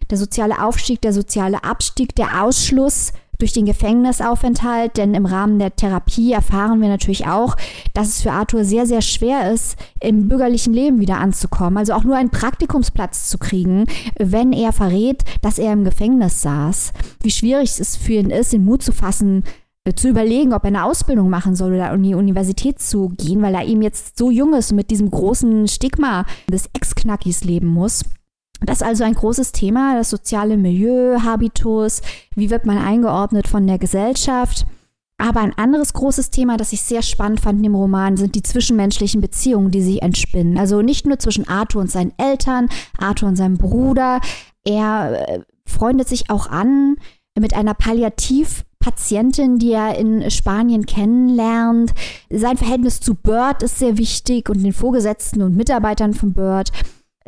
[0.09, 5.74] der soziale Aufstieg, der soziale Abstieg, der Ausschluss durch den Gefängnisaufenthalt, denn im Rahmen der
[5.74, 7.57] Therapie erfahren wir natürlich auch,
[7.94, 11.79] dass es für Arthur sehr, sehr schwer ist, im bürgerlichen Leben wieder anzukommen.
[11.79, 13.87] Also auch nur einen Praktikumsplatz zu kriegen,
[14.18, 16.92] wenn er verrät, dass er im Gefängnis saß.
[17.22, 19.44] Wie schwierig es für ihn ist, den Mut zu fassen,
[19.85, 23.42] äh, zu überlegen, ob er eine Ausbildung machen soll oder an die Universität zu gehen,
[23.42, 27.68] weil er eben jetzt so jung ist und mit diesem großen Stigma des Ex-Knackis leben
[27.68, 28.05] muss.
[28.61, 32.03] Das ist also ein großes Thema, das soziale Milieu, Habitus,
[32.35, 34.66] wie wird man eingeordnet von der Gesellschaft.
[35.20, 39.20] Aber ein anderes großes Thema, das ich sehr spannend fand dem Roman, sind die zwischenmenschlichen
[39.20, 40.57] Beziehungen, die sich entspinnen.
[40.57, 44.20] Also nicht nur zwischen Arthur und seinen Eltern, Arthur und seinem Bruder.
[44.64, 46.96] Er äh, freundet sich auch an
[47.38, 51.92] mit einer Palliativpatientin, die er in Spanien kennenlernt.
[52.31, 56.70] Sein Verhältnis zu Bird ist sehr wichtig und den Vorgesetzten und Mitarbeitern von Bird.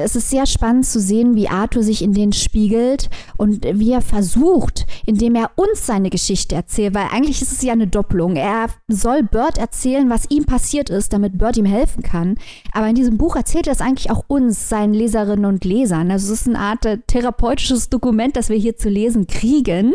[0.03, 4.03] Es ist sehr spannend zu sehen, wie Arthur sich in den spiegelt und wie er
[4.03, 8.37] versucht, indem er uns seine Geschichte erzählt, weil eigentlich ist es ja eine Doppelung.
[8.37, 12.37] Er soll Bird erzählen, was ihm passiert ist, damit Bird ihm helfen kann.
[12.73, 16.11] Aber in diesem Buch erzählt er es eigentlich auch uns, seinen Leserinnen und Lesern.
[16.11, 19.95] Also es ist eine Art äh, therapeutisches Dokument, das wir hier zu lesen kriegen.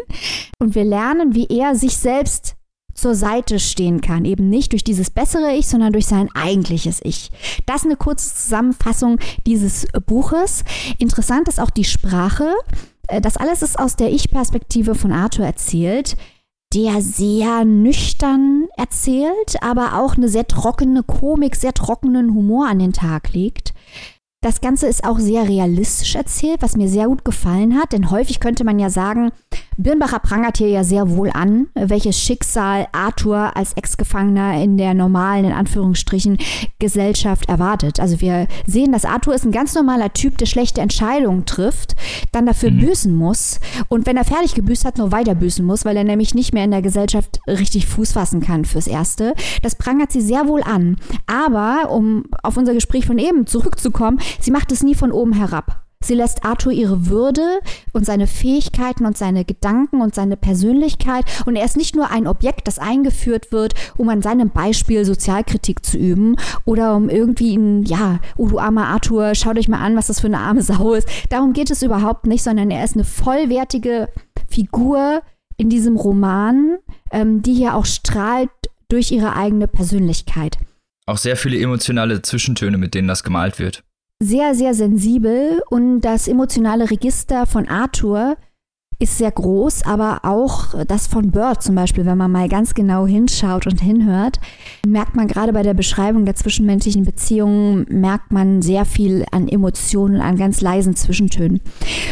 [0.60, 2.57] Und wir lernen, wie er sich selbst
[2.98, 4.26] zur Seite stehen kann.
[4.26, 7.32] Eben nicht durch dieses bessere Ich, sondern durch sein eigentliches Ich.
[7.66, 10.64] Das ist eine kurze Zusammenfassung dieses Buches.
[10.98, 12.54] Interessant ist auch die Sprache.
[13.08, 16.18] Äh, das alles ist aus der Ich-Perspektive von Arthur erzählt
[16.74, 22.94] der sehr nüchtern erzählt, aber auch eine sehr trockene Komik, sehr trockenen Humor an den
[22.94, 23.74] Tag legt.
[24.42, 28.40] Das Ganze ist auch sehr realistisch erzählt, was mir sehr gut gefallen hat, denn häufig
[28.40, 29.32] könnte man ja sagen,
[29.78, 35.46] Birnbacher prangert hier ja sehr wohl an, welches Schicksal Arthur als Ex-Gefangener in der normalen,
[35.46, 36.40] in Anführungsstrichen,
[36.80, 38.00] Gesellschaft erwartet.
[38.00, 41.96] Also wir sehen, dass Arthur ist ein ganz normaler Typ, der schlechte Entscheidungen trifft,
[42.32, 42.80] dann dafür mhm.
[42.80, 46.34] büßen muss und wenn er fertig gebüßt hat, nur weiter büßen muss, weil er nämlich
[46.34, 49.36] nicht mehr in der Gesellschaft richtig Fuß fassen kann fürs Erste.
[49.62, 50.98] Das prangert sie sehr wohl an.
[51.28, 55.87] Aber, um auf unser Gespräch von eben zurückzukommen, sie macht es nie von oben herab.
[56.00, 57.60] Sie lässt Arthur ihre Würde
[57.92, 61.26] und seine Fähigkeiten und seine Gedanken und seine Persönlichkeit.
[61.46, 65.84] Und er ist nicht nur ein Objekt, das eingeführt wird, um an seinem Beispiel Sozialkritik
[65.84, 69.96] zu üben oder um irgendwie ihn, ja, oh du armer Arthur, schau dich mal an,
[69.96, 71.10] was das für eine arme Sau ist.
[71.30, 74.10] Darum geht es überhaupt nicht, sondern er ist eine vollwertige
[74.50, 75.22] Figur
[75.58, 76.78] in diesem Roman,
[77.12, 78.50] ähm, die hier auch strahlt
[78.88, 80.58] durch ihre eigene Persönlichkeit.
[81.08, 83.84] Auch sehr viele emotionale Zwischentöne, mit denen das gemalt wird
[84.22, 88.38] sehr, sehr sensibel und das emotionale Register von Arthur
[89.00, 93.06] ist sehr groß, aber auch das von Bird zum Beispiel, wenn man mal ganz genau
[93.06, 94.40] hinschaut und hinhört,
[94.88, 100.20] merkt man gerade bei der Beschreibung der zwischenmenschlichen Beziehungen, merkt man sehr viel an Emotionen,
[100.20, 101.62] an ganz leisen Zwischentönen.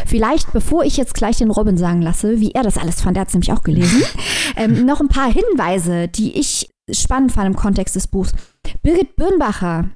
[0.06, 3.22] Vielleicht, bevor ich jetzt gleich den Robin sagen lasse, wie er das alles fand, der
[3.22, 4.04] hat es nämlich auch gelesen,
[4.56, 8.32] ähm, noch ein paar Hinweise, die ich spannend fand im Kontext des Buchs.
[8.84, 9.90] Birgit Birnbacher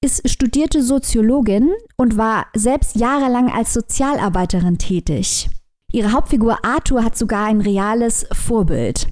[0.00, 5.48] ist studierte Soziologin und war selbst jahrelang als Sozialarbeiterin tätig.
[5.92, 9.08] Ihre Hauptfigur Arthur hat sogar ein reales Vorbild.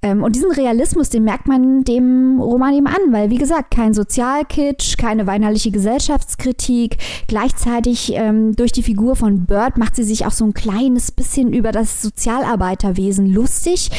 [0.00, 3.94] Ähm, und diesen Realismus, den merkt man dem Roman eben an, weil, wie gesagt, kein
[3.94, 6.98] Sozialkitsch, keine weinerliche Gesellschaftskritik.
[7.26, 11.52] Gleichzeitig ähm, durch die Figur von Bird macht sie sich auch so ein kleines bisschen
[11.52, 13.90] über das Sozialarbeiterwesen lustig,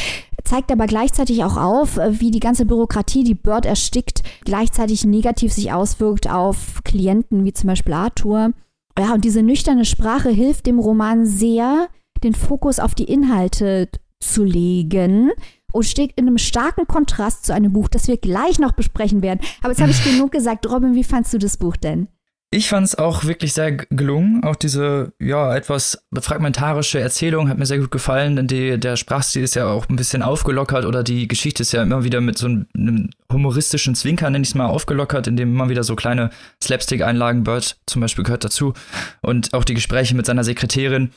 [0.44, 5.52] zeigt aber gleichzeitig auch auf, äh, wie die ganze Bürokratie, die Bird erstickt, gleichzeitig negativ
[5.52, 8.52] sich auswirkt auf Klienten wie zum Beispiel Arthur.
[8.98, 11.88] Ja, und diese nüchterne Sprache hilft dem Roman sehr,
[12.22, 13.88] den Fokus auf die Inhalte
[14.20, 15.30] zu legen
[15.72, 19.40] und steht in einem starken Kontrast zu einem Buch, das wir gleich noch besprechen werden.
[19.62, 20.68] Aber jetzt habe ich genug gesagt.
[20.70, 22.08] Robin, wie fandst du das Buch denn?
[22.52, 24.42] Ich fand es auch wirklich sehr gelungen.
[24.42, 29.44] Auch diese, ja, etwas fragmentarische Erzählung hat mir sehr gut gefallen, denn die, der Sprachstil
[29.44, 32.46] ist ja auch ein bisschen aufgelockert oder die Geschichte ist ja immer wieder mit so
[32.46, 37.76] einem humoristischen Zwinker, nenne ich es mal, aufgelockert, indem immer wieder so kleine Slapstick-Einlagen, Bird
[37.86, 38.74] zum Beispiel gehört dazu
[39.22, 41.12] und auch die Gespräche mit seiner Sekretärin.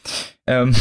[0.45, 0.75] Ähm,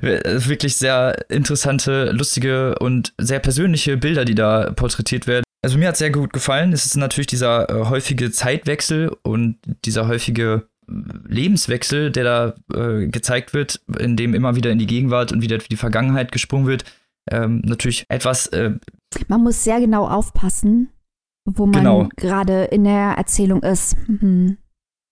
[0.00, 5.44] wirklich sehr interessante, lustige und sehr persönliche Bilder, die da porträtiert werden.
[5.62, 6.72] Also mir hat sehr gut gefallen.
[6.72, 10.92] Es ist natürlich dieser äh, häufige Zeitwechsel und dieser häufige äh,
[11.26, 15.56] Lebenswechsel, der da äh, gezeigt wird, in dem immer wieder in die Gegenwart und wieder
[15.56, 16.84] in die Vergangenheit gesprungen wird.
[17.30, 18.46] Ähm, natürlich etwas.
[18.48, 18.78] Äh,
[19.26, 20.90] man muss sehr genau aufpassen,
[21.44, 22.08] wo man genau.
[22.16, 23.96] gerade in der Erzählung ist.
[24.08, 24.58] Mhm.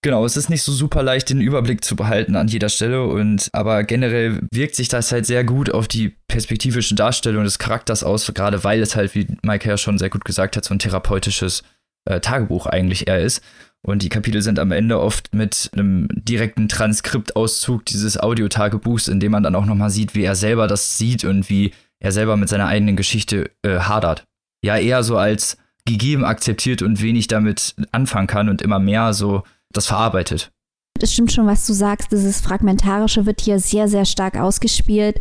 [0.03, 3.49] Genau, es ist nicht so super leicht, den Überblick zu behalten an jeder Stelle und
[3.51, 8.31] aber generell wirkt sich das halt sehr gut auf die perspektivische Darstellung des Charakters aus,
[8.33, 11.63] gerade weil es halt, wie Mike ja schon sehr gut gesagt hat, so ein therapeutisches
[12.05, 13.41] äh, Tagebuch eigentlich eher ist.
[13.81, 19.31] Und die Kapitel sind am Ende oft mit einem direkten Transkriptauszug dieses Audiotagebuchs, in dem
[19.31, 22.49] man dann auch nochmal sieht, wie er selber das sieht und wie er selber mit
[22.49, 24.25] seiner eigenen Geschichte äh, hadert.
[24.63, 29.43] Ja, eher so als gegeben akzeptiert und wenig damit anfangen kann und immer mehr so
[29.77, 30.51] das verarbeitet.
[30.99, 32.11] Das stimmt schon, was du sagst.
[32.11, 35.19] Dieses Fragmentarische wird hier sehr, sehr stark ausgespielt.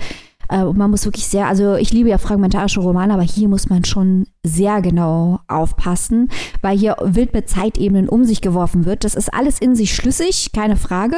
[0.49, 3.69] Äh, und man muss wirklich sehr, also ich liebe ja fragmentarische Romane, aber hier muss
[3.69, 6.31] man schon sehr genau aufpassen,
[6.63, 9.05] weil hier wild mit Zeitebenen um sich geworfen wird.
[9.05, 11.17] Das ist alles in sich schlüssig, keine Frage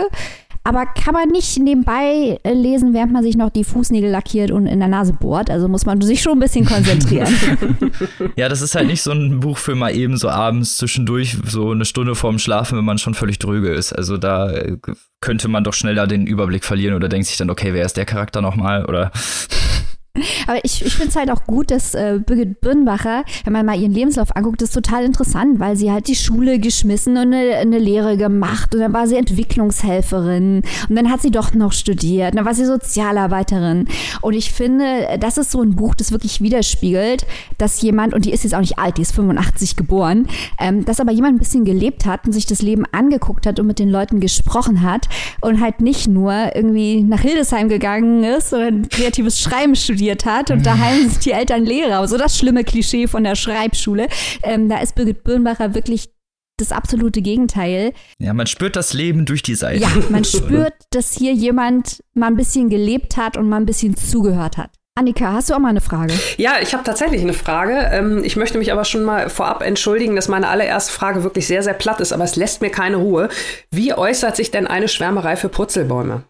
[0.69, 4.67] aber kann man nicht nebenbei äh, lesen, während man sich noch die Fußnägel lackiert und
[4.67, 5.49] in der Nase bohrt.
[5.49, 7.35] Also muss man sich schon ein bisschen konzentrieren.
[8.37, 11.71] ja, das ist halt nicht so ein Buch für mal eben so abends zwischendurch, so
[11.71, 13.95] eine Stunde vorm Schlafen, wenn man schon völlig dröge ist.
[13.95, 14.77] Also da äh,
[15.23, 18.05] könnte man doch schneller den Überblick verlieren oder denkt sich dann, okay, wer ist der
[18.05, 18.85] Charakter nochmal?
[18.85, 19.11] Oder
[20.47, 23.79] aber ich, ich finde es halt auch gut, dass äh, Birgit Birnbacher, wenn man mal
[23.79, 27.79] ihren Lebenslauf anguckt, ist total interessant, weil sie halt die Schule geschmissen und eine, eine
[27.79, 32.45] Lehre gemacht und dann war sie Entwicklungshelferin und dann hat sie doch noch studiert, dann
[32.45, 33.87] war sie Sozialarbeiterin.
[34.21, 37.27] Und ich finde, das ist so ein Buch, das wirklich widerspiegelt,
[37.59, 40.27] dass jemand, und die ist jetzt auch nicht alt, die ist 85 geboren,
[40.59, 43.67] ähm, dass aber jemand ein bisschen gelebt hat und sich das Leben angeguckt hat und
[43.67, 45.09] mit den Leuten gesprochen hat
[45.41, 50.51] und halt nicht nur irgendwie nach Hildesheim gegangen ist oder kreatives Schreiben studiert studiert hat
[50.51, 52.07] und daheim sind die Eltern Lehrer.
[52.09, 54.09] So das schlimme Klischee von der Schreibschule.
[54.43, 56.09] Ähm, da ist Birgit Birnbacher wirklich
[56.57, 57.93] das absolute Gegenteil.
[58.19, 59.81] Ja, man spürt das Leben durch die Seite.
[59.81, 63.97] Ja, man spürt, dass hier jemand mal ein bisschen gelebt hat und mal ein bisschen
[63.97, 64.71] zugehört hat.
[64.97, 66.13] Annika, hast du auch mal eine Frage?
[66.39, 67.91] Ja, ich habe tatsächlich eine Frage.
[67.93, 71.63] Ähm, ich möchte mich aber schon mal vorab entschuldigen, dass meine allererste Frage wirklich sehr,
[71.63, 73.29] sehr platt ist, aber es lässt mir keine Ruhe.
[73.71, 76.25] Wie äußert sich denn eine Schwärmerei für Purzelbäume?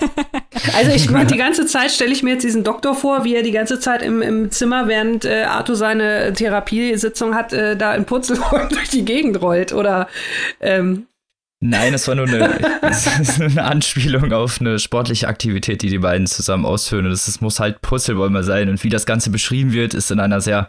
[0.76, 3.42] Also ich meine, die ganze Zeit stelle ich mir jetzt diesen Doktor vor, wie er
[3.42, 8.04] die ganze Zeit im, im Zimmer, während äh, Arthur seine Therapiesitzung hat, äh, da in
[8.04, 9.72] Purzelbäumen durch die Gegend rollt.
[9.72, 10.08] Oder
[10.60, 11.06] ähm,
[11.62, 12.58] Nein, es war nur eine,
[13.38, 17.04] eine, Anspielung auf eine sportliche Aktivität, die die beiden zusammen ausführen.
[17.04, 18.70] Und es muss halt Purzelbäume sein.
[18.70, 20.68] Und wie das Ganze beschrieben wird, ist in einer sehr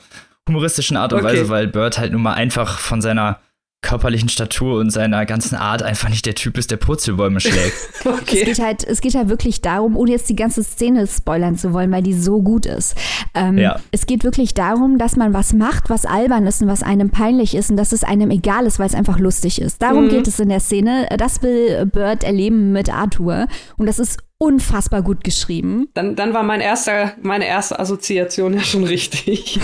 [0.49, 1.29] humoristischen Art und okay.
[1.29, 3.39] Weise, weil Bird halt nun mal einfach von seiner
[3.81, 7.75] körperlichen Statur und seiner ganzen Art einfach nicht der Typ ist, der Purzelbäume schlägt.
[8.05, 8.41] okay.
[8.41, 11.73] es, geht halt, es geht halt wirklich darum, ohne jetzt die ganze Szene spoilern zu
[11.73, 12.95] wollen, weil die so gut ist.
[13.33, 13.79] Ähm, ja.
[13.91, 17.55] Es geht wirklich darum, dass man was macht, was albern ist und was einem peinlich
[17.55, 19.81] ist und dass es einem egal ist, weil es einfach lustig ist.
[19.81, 20.09] Darum mhm.
[20.09, 21.07] geht es in der Szene.
[21.17, 23.47] Das will Bird erleben mit Arthur.
[23.77, 25.89] Und das ist unfassbar gut geschrieben.
[25.93, 29.59] Dann, dann war mein erster, meine erste Assoziation ja schon richtig.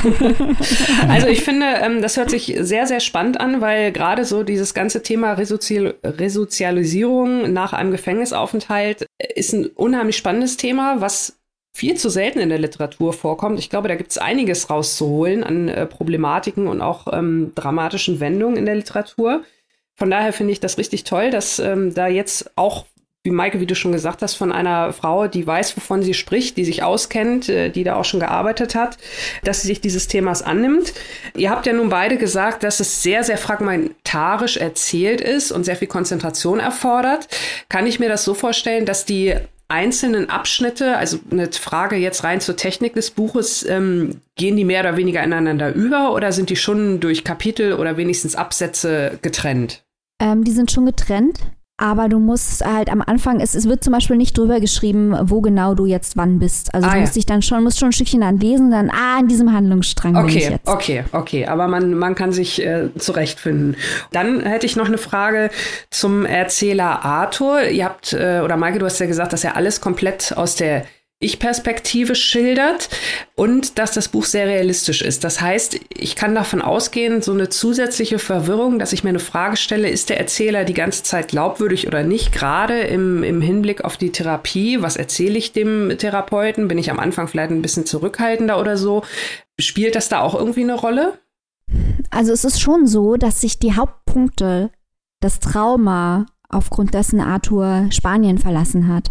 [1.09, 4.75] also ich finde, ähm, das hört sich sehr, sehr spannend an, weil gerade so dieses
[4.75, 11.39] ganze Thema Resozial Resozialisierung nach einem Gefängnisaufenthalt ist ein unheimlich spannendes Thema, was
[11.73, 13.57] viel zu selten in der Literatur vorkommt.
[13.57, 18.57] Ich glaube, da gibt es einiges rauszuholen an äh, Problematiken und auch ähm, dramatischen Wendungen
[18.57, 19.41] in der Literatur.
[19.95, 22.85] Von daher finde ich das richtig toll, dass ähm, da jetzt auch
[23.27, 26.55] wie Maike, wie du schon gesagt hast, von einer Frau, die weiß, wovon sie spricht,
[26.55, 28.97] die sich auskennt, äh, die da auch schon gearbeitet hat,
[29.43, 30.93] dass sie sich dieses Themas annimmt.
[31.35, 35.75] Ihr habt ja nun beide gesagt, dass es sehr, sehr fragmentarisch erzählt ist und sehr
[35.75, 37.27] viel Konzentration erfordert.
[37.67, 39.35] Kann ich mir das so vorstellen, dass die
[39.67, 44.79] einzelnen Abschnitte, also eine Frage jetzt rein zur Technik des Buches, ähm, gehen die mehr
[44.79, 49.83] oder weniger ineinander über oder sind die schon durch Kapitel oder wenigstens Absätze getrennt?
[50.21, 51.39] Ähm, die sind schon getrennt.
[51.79, 55.41] Aber du musst halt am Anfang, es, es wird zum Beispiel nicht drüber geschrieben, wo
[55.41, 56.73] genau du jetzt wann bist.
[56.73, 57.19] Also ah, du musst ja.
[57.19, 60.25] dich dann schon, musst schon ein Stückchen dann lesen, dann, ah, in diesem Handlungsstrang okay,
[60.25, 60.67] bin ich jetzt.
[60.67, 63.75] Okay, okay, aber man, man kann sich äh, zurechtfinden.
[64.11, 65.51] Dann hätte ich noch eine Frage
[65.91, 67.67] zum Erzähler Arthur.
[67.67, 70.83] Ihr habt, äh, oder Maike, du hast ja gesagt, dass er alles komplett aus der
[71.19, 72.89] ich-Perspektive schildert
[73.36, 75.23] und dass das Buch sehr realistisch ist.
[75.23, 79.58] Das heißt, ich kann davon ausgehen, so eine zusätzliche Verwirrung, dass ich mir eine Frage
[79.58, 83.97] stelle, ist der Erzähler die ganze Zeit glaubwürdig oder nicht, gerade im, im Hinblick auf
[83.97, 84.84] die Therapie.
[84.84, 86.67] Was erzähle ich dem Therapeuten?
[86.67, 89.03] Bin ich am Anfang vielleicht ein bisschen zurückhaltender oder so?
[89.60, 91.17] Spielt das da auch irgendwie eine Rolle?
[92.12, 94.69] Also es ist schon so, dass sich die Hauptpunkte,
[95.19, 99.10] das Trauma, aufgrund dessen Arthur Spanien verlassen hat,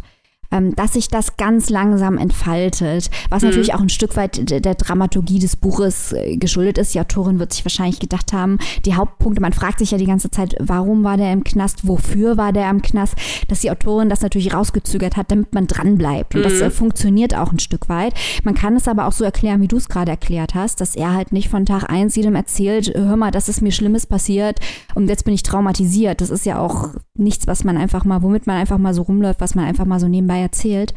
[0.60, 3.48] dass sich das ganz langsam entfaltet, was mhm.
[3.48, 6.94] natürlich auch ein Stück weit der, der Dramaturgie des Buches äh, geschuldet ist.
[6.94, 10.30] Die Autorin wird sich wahrscheinlich gedacht haben, die Hauptpunkte, man fragt sich ja die ganze
[10.30, 13.14] Zeit, warum war der im Knast, wofür war der im Knast,
[13.48, 16.34] dass die Autorin das natürlich rausgezögert hat, damit man dranbleibt.
[16.34, 16.44] Und mhm.
[16.44, 18.14] das äh, funktioniert auch ein Stück weit.
[18.44, 21.14] Man kann es aber auch so erklären, wie du es gerade erklärt hast, dass er
[21.14, 24.60] halt nicht von Tag eins jedem erzählt, hör mal, das ist mir Schlimmes passiert
[24.94, 26.20] und jetzt bin ich traumatisiert.
[26.20, 29.40] Das ist ja auch nichts, was man einfach mal, womit man einfach mal so rumläuft,
[29.40, 30.94] was man einfach mal so nebenbei erzählt.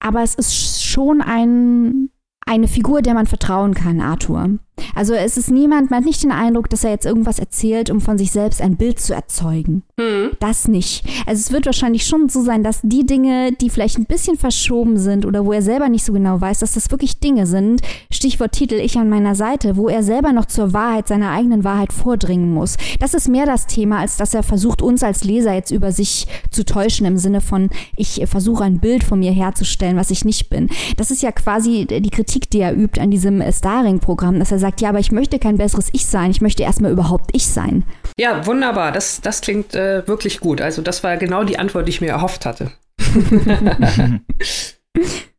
[0.00, 2.10] Aber es ist schon ein,
[2.46, 4.58] eine Figur, der man vertrauen kann, Arthur.
[4.94, 8.00] Also es ist niemand, man hat nicht den Eindruck, dass er jetzt irgendwas erzählt, um
[8.00, 9.82] von sich selbst ein Bild zu erzeugen.
[9.98, 10.30] Hm.
[10.40, 11.04] Das nicht.
[11.26, 14.98] Also es wird wahrscheinlich schon so sein, dass die Dinge, die vielleicht ein bisschen verschoben
[14.98, 18.52] sind oder wo er selber nicht so genau weiß, dass das wirklich Dinge sind, Stichwort
[18.52, 22.52] Titel Ich an meiner Seite, wo er selber noch zur Wahrheit, seiner eigenen Wahrheit vordringen
[22.52, 22.76] muss.
[22.98, 26.26] Das ist mehr das Thema, als dass er versucht, uns als Leser jetzt über sich
[26.50, 30.48] zu täuschen im Sinne von, ich versuche ein Bild von mir herzustellen, was ich nicht
[30.48, 30.68] bin.
[30.96, 34.80] Das ist ja quasi die Kritik, die er übt an diesem Starring-Programm, dass er sagt,
[34.80, 37.84] ja, aber ich möchte kein besseres Ich sein, ich möchte erstmal überhaupt ich sein.
[38.18, 38.92] Ja, wunderbar.
[38.92, 40.60] Das, das klingt äh, wirklich gut.
[40.60, 42.72] Also das war genau die Antwort, die ich mir erhofft hatte.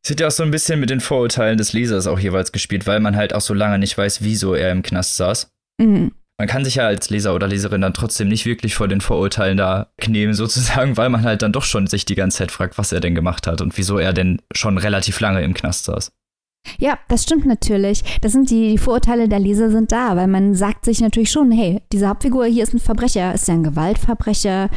[0.06, 3.00] Sieht ja auch so ein bisschen mit den Vorurteilen des Lesers auch jeweils gespielt, weil
[3.00, 5.50] man halt auch so lange nicht weiß, wieso er im Knast saß.
[5.82, 6.12] Mhm.
[6.40, 9.56] Man kann sich ja als Leser oder Leserin dann trotzdem nicht wirklich vor den Vorurteilen
[9.56, 12.92] da knehmen, sozusagen, weil man halt dann doch schon sich die ganze Zeit fragt, was
[12.92, 16.12] er denn gemacht hat und wieso er denn schon relativ lange im Knast saß.
[16.80, 18.04] Ja, das stimmt natürlich.
[18.21, 21.52] Das sind die, die, Vorurteile der Leser sind da, weil man sagt sich natürlich schon,
[21.52, 24.69] hey, diese Hauptfigur hier ist ein Verbrecher, ist er ein Gewaltverbrecher?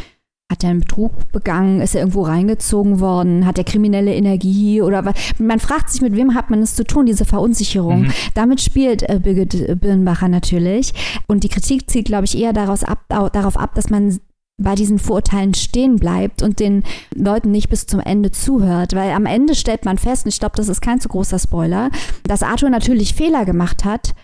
[0.49, 1.81] Hat er einen Betrug begangen?
[1.81, 3.47] Ist er irgendwo reingezogen worden?
[3.47, 4.81] Hat er kriminelle Energie?
[4.81, 5.15] Oder was?
[5.41, 8.03] Man fragt sich, mit wem hat man es zu tun, diese Verunsicherung.
[8.03, 8.13] Mhm.
[8.35, 10.93] Damit spielt äh, Birgit Birnbacher natürlich.
[11.27, 14.21] Und die Kritik zielt, glaube ich, eher daraus ab, darauf ab, dass man
[14.59, 16.83] bei diesen Vorurteilen stehen bleibt und den
[17.15, 18.95] Leuten nicht bis zum Ende zuhört.
[18.95, 21.91] Weil am Ende stellt man fest, und ich glaube, das ist kein zu großer Spoiler,
[22.25, 24.15] dass Arthur natürlich Fehler gemacht hat,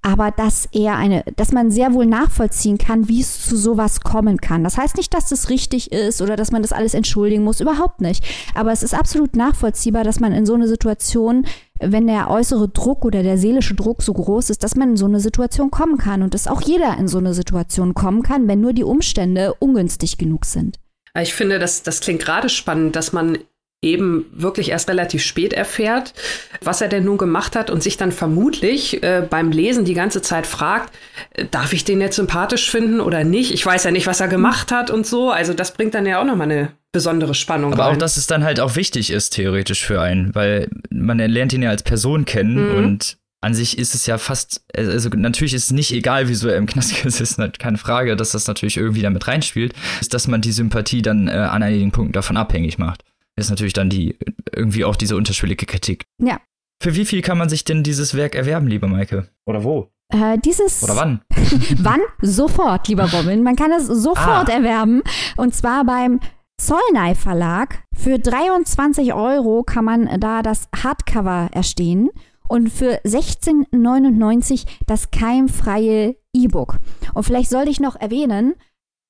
[0.00, 4.38] aber dass er eine, dass man sehr wohl nachvollziehen kann, wie es zu sowas kommen
[4.38, 4.64] kann.
[4.64, 8.00] Das heißt nicht, dass das richtig ist oder dass man das alles entschuldigen muss, überhaupt
[8.00, 8.24] nicht.
[8.54, 11.46] Aber es ist absolut nachvollziehbar, dass man in so eine Situation,
[11.84, 15.06] wenn der äußere Druck oder der seelische Druck so groß ist, dass man in so
[15.06, 18.60] eine Situation kommen kann und dass auch jeder in so eine Situation kommen kann, wenn
[18.60, 20.78] nur die Umstände ungünstig genug sind.
[21.20, 23.38] Ich finde, das, das klingt gerade spannend, dass man
[23.82, 26.14] eben wirklich erst relativ spät erfährt,
[26.62, 30.22] was er denn nun gemacht hat und sich dann vermutlich äh, beim Lesen die ganze
[30.22, 30.94] Zeit fragt,
[31.32, 33.52] äh, darf ich den jetzt sympathisch finden oder nicht?
[33.52, 35.30] Ich weiß ja nicht, was er gemacht hat und so.
[35.30, 37.72] Also das bringt dann ja auch nochmal eine besondere Spannung.
[37.72, 37.94] Aber rein.
[37.94, 41.62] auch, dass es dann halt auch wichtig ist, theoretisch für einen, weil man lernt ihn
[41.62, 42.76] ja als Person kennen mhm.
[42.76, 46.56] und an sich ist es ja fast, also natürlich ist es nicht egal, wieso er
[46.56, 50.28] im Knast ist, ist halt keine Frage, dass das natürlich irgendwie damit reinspielt, ist, dass
[50.28, 53.02] man die Sympathie dann äh, an einigen Punkten davon abhängig macht
[53.36, 54.16] ist natürlich dann die
[54.54, 56.04] irgendwie auch diese unterschwellige Kritik.
[56.18, 56.40] Ja.
[56.82, 59.28] Für wie viel kann man sich denn dieses Werk erwerben, liebe Maike?
[59.46, 59.90] Oder wo?
[60.08, 60.82] Äh, dieses.
[60.82, 61.22] Oder wann?
[61.78, 62.00] wann?
[62.20, 63.42] Sofort, lieber Robin.
[63.42, 64.52] Man kann es sofort ah.
[64.52, 65.02] erwerben.
[65.36, 66.20] Und zwar beim
[66.58, 67.84] Zollnei Verlag.
[67.94, 72.10] Für 23 Euro kann man da das Hardcover erstehen
[72.48, 76.78] und für 16,99 das keimfreie E-Book.
[77.14, 78.54] Und vielleicht sollte ich noch erwähnen,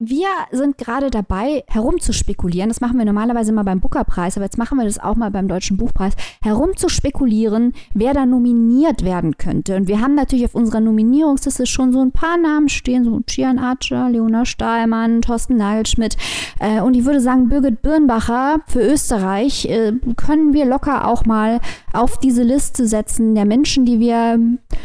[0.04, 2.68] wir sind gerade dabei, herumzuspekulieren.
[2.68, 5.46] Das machen wir normalerweise immer beim Bookerpreis, aber jetzt machen wir das auch mal beim
[5.46, 6.14] Deutschen Buchpreis.
[6.42, 9.76] Herumzuspekulieren, wer da nominiert werden könnte.
[9.76, 13.58] Und wir haben natürlich auf unserer Nominierungsliste schon so ein paar Namen stehen, so Gian
[13.58, 16.16] Archer, Leona Stahlmann, Thorsten Nagelschmidt.
[16.58, 21.60] Äh, und ich würde sagen, Birgit Birnbacher für Österreich äh, können wir locker auch mal
[21.92, 24.38] auf diese Liste setzen der Menschen, die wir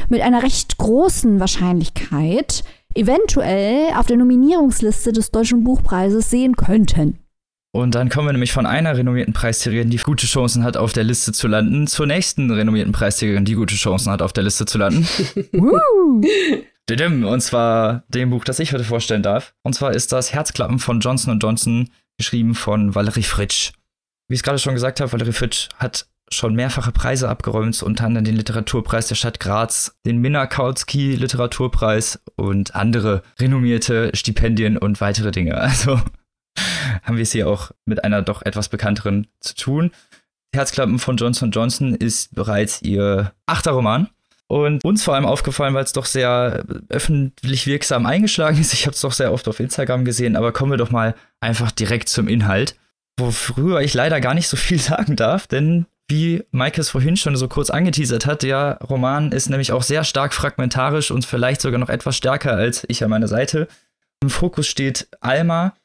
[0.10, 2.64] mit einer recht großen Wahrscheinlichkeit
[2.98, 7.20] eventuell auf der Nominierungsliste des Deutschen Buchpreises sehen könnten.
[7.74, 11.04] Und dann kommen wir nämlich von einer renommierten Preisträgerin, die gute Chancen hat, auf der
[11.04, 14.78] Liste zu landen, zur nächsten renommierten Preisträgerin, die gute Chancen hat, auf der Liste zu
[14.80, 15.08] landen.
[17.26, 19.54] Und zwar dem Buch, das ich heute vorstellen darf.
[19.62, 23.74] Und zwar ist das Herzklappen von Johnson Johnson, geschrieben von Valerie Fritsch.
[24.28, 28.06] Wie ich es gerade schon gesagt habe, Valerie Fritsch hat schon mehrfache Preise abgeräumt, unter
[28.06, 35.32] anderem den Literaturpreis der Stadt Graz, den Minna-Kautsky Literaturpreis und andere renommierte Stipendien und weitere
[35.32, 35.56] Dinge.
[35.78, 36.02] Also
[37.04, 39.92] haben wir es hier auch mit einer doch etwas bekannteren zu tun.
[40.54, 44.10] Herzklappen von Johnson Johnson ist bereits ihr achter Roman.
[44.48, 48.74] Und uns vor allem aufgefallen, weil es doch sehr öffentlich wirksam eingeschlagen ist.
[48.74, 51.70] Ich habe es doch sehr oft auf Instagram gesehen, aber kommen wir doch mal einfach
[51.72, 52.76] direkt zum Inhalt.
[53.20, 57.36] Worüber ich leider gar nicht so viel sagen darf, denn wie Mike es vorhin schon
[57.36, 61.80] so kurz angeteasert hat, der Roman ist nämlich auch sehr stark fragmentarisch und vielleicht sogar
[61.80, 63.68] noch etwas stärker als ich an meiner Seite.
[64.22, 65.76] Im Fokus steht Alma,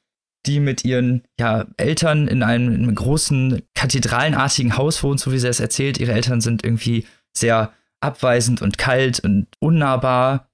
[0.46, 5.38] die mit ihren ja, Eltern in einem, in einem großen kathedralenartigen Haus wohnt, so wie
[5.38, 5.98] sie es erzählt.
[5.98, 7.06] Ihre Eltern sind irgendwie
[7.36, 10.48] sehr abweisend und kalt und unnahbar.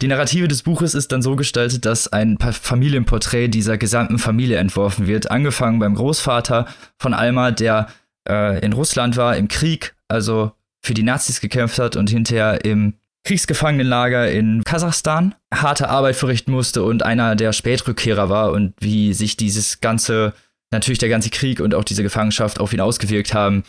[0.00, 5.06] Die Narrative des Buches ist dann so gestaltet, dass ein Familienporträt dieser gesamten Familie entworfen
[5.06, 6.66] wird, angefangen beim Großvater
[6.98, 7.88] von Alma, der
[8.28, 10.52] äh, in Russland war, im Krieg, also
[10.82, 16.84] für die Nazis gekämpft hat und hinterher im Kriegsgefangenenlager in Kasachstan harte Arbeit verrichten musste
[16.84, 20.32] und einer der Spätrückkehrer war und wie sich dieses ganze,
[20.70, 23.64] natürlich der ganze Krieg und auch diese Gefangenschaft auf ihn ausgewirkt haben.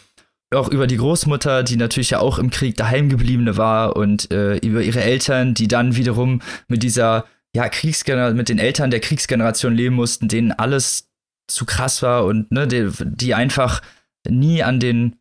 [0.53, 4.84] Auch über die Großmutter, die natürlich ja auch im Krieg daheimgebliebene war und äh, über
[4.84, 9.95] ihre Eltern, die dann wiederum mit dieser ja, Kriegsgeneration, mit den Eltern der Kriegsgeneration leben
[9.95, 11.10] mussten, denen alles
[11.47, 13.82] zu krass war und ne, die, die einfach
[14.30, 15.18] nie an den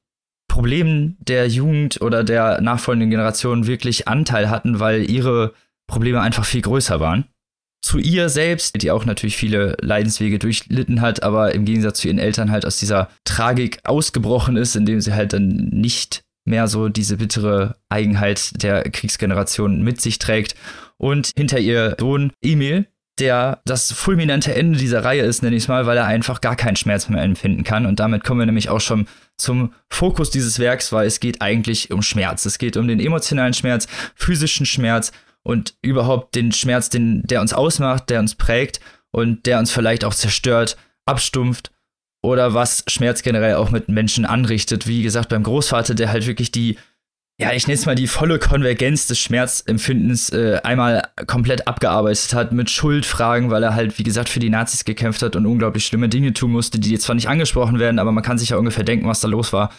[0.49, 5.53] Problemen der Jugend oder der nachfolgenden Generation wirklich Anteil hatten, weil ihre
[5.87, 7.25] Probleme einfach viel größer waren.
[7.83, 12.19] Zu ihr selbst, die auch natürlich viele Leidenswege durchlitten hat, aber im Gegensatz zu ihren
[12.19, 17.19] Eltern halt aus dieser Tragik ausgebrochen ist, indem sie halt dann nicht mehr so diese
[17.19, 20.55] bittere Eigenheit der Kriegsgeneration mit sich trägt.
[20.97, 22.87] Und hinter ihr Sohn Emil,
[23.19, 26.57] der das fulminante Ende dieser Reihe ist, nenne ich es mal, weil er einfach gar
[26.57, 27.87] keinen Schmerz mehr empfinden kann.
[27.87, 29.07] Und damit kommen wir nämlich auch schon
[29.39, 32.45] zum Fokus dieses Werks, weil es geht eigentlich um Schmerz.
[32.45, 35.12] Es geht um den emotionalen Schmerz, physischen Schmerz
[35.43, 38.81] und überhaupt den Schmerz, den, der uns ausmacht, der uns prägt
[39.12, 41.71] und der uns vielleicht auch zerstört, abstumpft
[42.23, 44.87] oder was Schmerz generell auch mit Menschen anrichtet.
[44.87, 46.77] Wie gesagt, beim Großvater, der halt wirklich die
[47.39, 52.53] ja, ich nenne es mal die volle Konvergenz des Schmerzempfindens äh, einmal komplett abgearbeitet hat
[52.53, 56.09] mit Schuldfragen, weil er halt, wie gesagt, für die Nazis gekämpft hat und unglaublich schlimme
[56.09, 58.84] Dinge tun musste, die jetzt zwar nicht angesprochen werden, aber man kann sich ja ungefähr
[58.84, 59.70] denken, was da los war.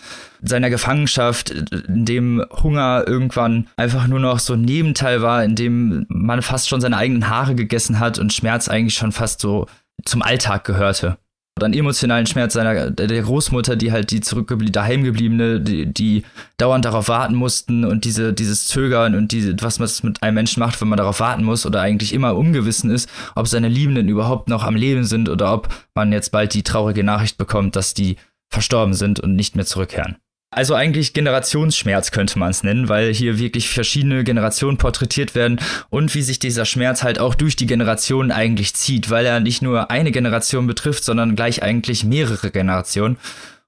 [0.43, 6.05] Seiner Gefangenschaft, in dem Hunger irgendwann einfach nur noch so ein Nebenteil war, in dem
[6.09, 9.65] man fast schon seine eigenen Haare gegessen hat und Schmerz eigentlich schon fast so
[10.05, 11.17] zum Alltag gehörte
[11.57, 16.23] dann emotionalen Schmerz seiner der Großmutter, die halt die zurückgebliebene, daheimgebliebene, die, die
[16.57, 20.59] dauernd darauf warten mussten und diese dieses Zögern und diese was man mit einem Menschen
[20.59, 24.49] macht, wenn man darauf warten muss oder eigentlich immer ungewissen ist, ob seine Liebenden überhaupt
[24.49, 28.17] noch am Leben sind oder ob man jetzt bald die traurige Nachricht bekommt, dass die
[28.49, 30.17] verstorben sind und nicht mehr zurückkehren.
[30.49, 36.15] Also eigentlich Generationsschmerz könnte man es nennen, weil hier wirklich verschiedene Generationen porträtiert werden und
[36.15, 39.91] wie sich dieser Schmerz halt auch durch die Generationen eigentlich zieht, weil er nicht nur
[39.91, 43.17] eine Generation betrifft, sondern gleich eigentlich mehrere Generationen.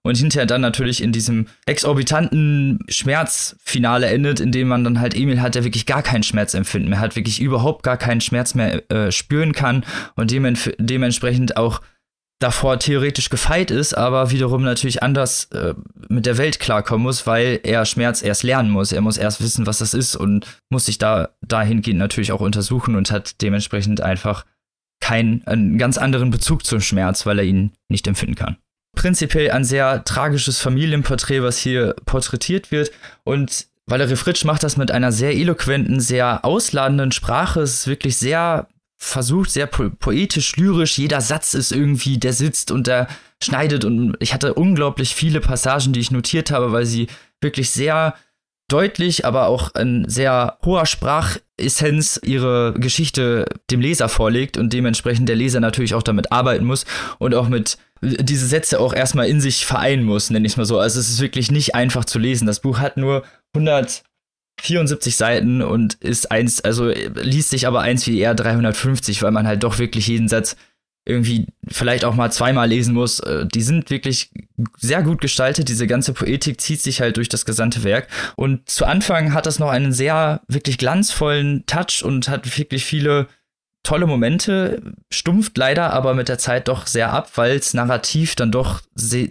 [0.01, 5.41] Und hinterher dann natürlich in diesem exorbitanten Schmerzfinale endet, in dem man dann halt Emil
[5.41, 9.11] hat, der wirklich gar keinen Schmerzempfinden mehr hat, wirklich überhaupt gar keinen Schmerz mehr äh,
[9.11, 9.83] spüren kann
[10.15, 11.81] und dementsprechend auch
[12.39, 15.73] davor theoretisch gefeit ist, aber wiederum natürlich anders äh,
[16.07, 18.93] mit der Welt klarkommen muss, weil er Schmerz erst lernen muss.
[18.93, 22.95] Er muss erst wissen, was das ist und muss sich da dahingehend natürlich auch untersuchen
[22.95, 24.45] und hat dementsprechend einfach
[25.01, 28.57] keinen einen ganz anderen Bezug zum Schmerz, weil er ihn nicht empfinden kann.
[28.95, 32.91] Prinzipiell ein sehr tragisches Familienporträt, was hier porträtiert wird
[33.23, 37.61] und Valerie Fritsch macht das mit einer sehr eloquenten, sehr ausladenden Sprache.
[37.61, 38.67] Es ist wirklich sehr
[38.99, 40.97] versucht, sehr po poetisch, lyrisch.
[40.97, 43.07] Jeder Satz ist irgendwie, der sitzt und der
[43.41, 43.85] schneidet.
[43.85, 47.07] Und ich hatte unglaublich viele Passagen, die ich notiert habe, weil sie
[47.41, 48.13] wirklich sehr
[48.67, 55.37] deutlich, aber auch in sehr hoher Sprachessenz ihre Geschichte dem Leser vorlegt und dementsprechend der
[55.37, 56.85] Leser natürlich auch damit arbeiten muss
[57.17, 60.65] und auch mit diese Sätze auch erstmal in sich vereinen muss, nenne ich es mal
[60.65, 60.77] so.
[60.77, 62.45] Also es ist wirklich nicht einfach zu lesen.
[62.45, 63.23] Das Buch hat nur
[63.55, 64.03] 100
[64.61, 69.47] 74 Seiten und ist eins, also liest sich aber eins wie eher 350, weil man
[69.47, 70.55] halt doch wirklich jeden Satz
[71.05, 73.19] irgendwie vielleicht auch mal zweimal lesen muss.
[73.19, 74.31] Äh, die sind wirklich
[74.77, 75.67] sehr gut gestaltet.
[75.67, 78.07] Diese ganze Poetik zieht sich halt durch das gesamte Werk.
[78.35, 83.27] Und zu Anfang hat das noch einen sehr wirklich glanzvollen Touch und hat wirklich viele
[83.83, 88.51] tolle Momente, stumpft leider aber mit der Zeit doch sehr ab, weil es narrativ dann
[88.51, 88.81] doch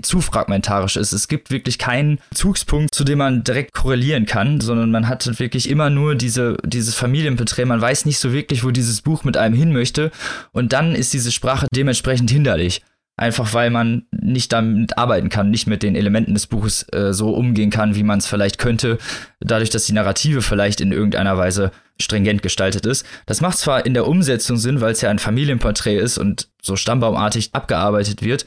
[0.03, 1.12] zu fragmentarisch ist.
[1.12, 5.68] Es gibt wirklich keinen Zugspunkt, zu dem man direkt korrelieren kann, sondern man hat wirklich
[5.68, 7.66] immer nur diese, dieses Familienporträt.
[7.66, 10.11] Man weiß nicht so wirklich, wo dieses Buch mit einem hin möchte.
[10.53, 12.82] Und dann ist diese Sprache dementsprechend hinderlich.
[13.18, 17.30] Einfach weil man nicht damit arbeiten kann, nicht mit den Elementen des Buches äh, so
[17.30, 18.98] umgehen kann, wie man es vielleicht könnte,
[19.40, 23.04] dadurch, dass die Narrative vielleicht in irgendeiner Weise stringent gestaltet ist.
[23.26, 26.76] Das macht zwar in der Umsetzung Sinn, weil es ja ein Familienporträt ist und so
[26.76, 28.46] stammbaumartig abgearbeitet wird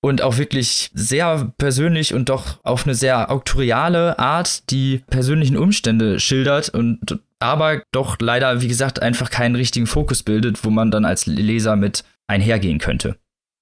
[0.00, 6.18] und auch wirklich sehr persönlich und doch auf eine sehr auktoriale Art die persönlichen Umstände
[6.18, 11.04] schildert und aber doch leider, wie gesagt, einfach keinen richtigen Fokus bildet, wo man dann
[11.04, 13.16] als Leser mit einhergehen könnte.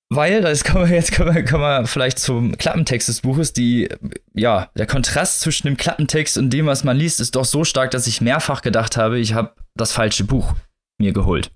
[0.08, 3.88] Weil, das kann man jetzt kann man, kann man vielleicht zum Klappentext des Buches, die,
[4.34, 7.90] ja, der Kontrast zwischen dem Klappentext und dem, was man liest, ist doch so stark,
[7.90, 10.54] dass ich mehrfach gedacht habe, ich habe das falsche Buch
[10.98, 11.50] mir geholt.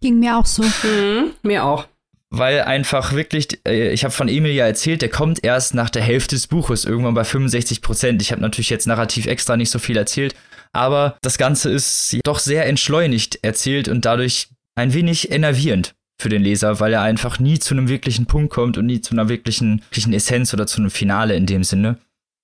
[0.00, 0.62] Ging mir auch so.
[0.62, 1.86] Mhm, mir auch.
[2.30, 6.02] weil einfach wirklich, äh, ich habe von Emil ja erzählt, der kommt erst nach der
[6.02, 8.20] Hälfte des Buches, irgendwann bei 65 Prozent.
[8.20, 10.34] Ich habe natürlich jetzt narrativ extra nicht so viel erzählt,
[10.72, 16.42] aber das Ganze ist doch sehr entschleunigt erzählt und dadurch ein wenig enervierend für den
[16.42, 19.80] Leser, weil er einfach nie zu einem wirklichen Punkt kommt und nie zu einer wirklichen,
[19.80, 21.98] wirklichen Essenz oder zu einem Finale in dem Sinne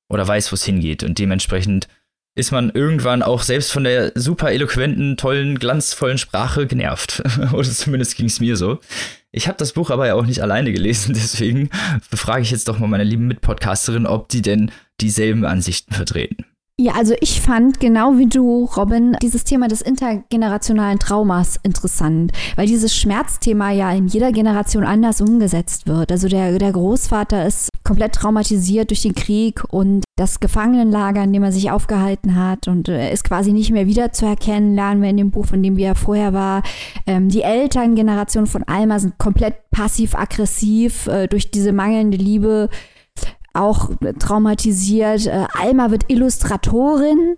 [0.08, 1.02] oder weiß, wo es hingeht.
[1.02, 1.88] Und dementsprechend
[2.36, 7.22] ist man irgendwann auch selbst von der super eloquenten, tollen, glanzvollen Sprache genervt.
[7.52, 8.80] oder zumindest ging es mir so.
[9.32, 11.70] Ich habe das Buch aber ja auch nicht alleine gelesen, deswegen
[12.10, 16.44] befrage ich jetzt doch mal meine lieben Mitpodcasterin, ob die denn dieselben Ansichten vertreten.
[16.80, 22.66] Ja, also ich fand genau wie du, Robin, dieses Thema des intergenerationalen Traumas interessant, weil
[22.66, 26.10] dieses Schmerzthema ja in jeder Generation anders umgesetzt wird.
[26.10, 31.42] Also der, der Großvater ist komplett traumatisiert durch den Krieg und das Gefangenenlager, in dem
[31.42, 35.30] er sich aufgehalten hat und er ist quasi nicht mehr wiederzuerkennen, lernen wir in dem
[35.30, 36.62] Buch, von dem wie er vorher war.
[37.06, 42.70] Ähm, die Elterngeneration von Alma sind komplett passiv-aggressiv äh, durch diese mangelnde Liebe
[43.52, 45.26] auch traumatisiert.
[45.26, 47.36] Äh, Alma wird Illustratorin.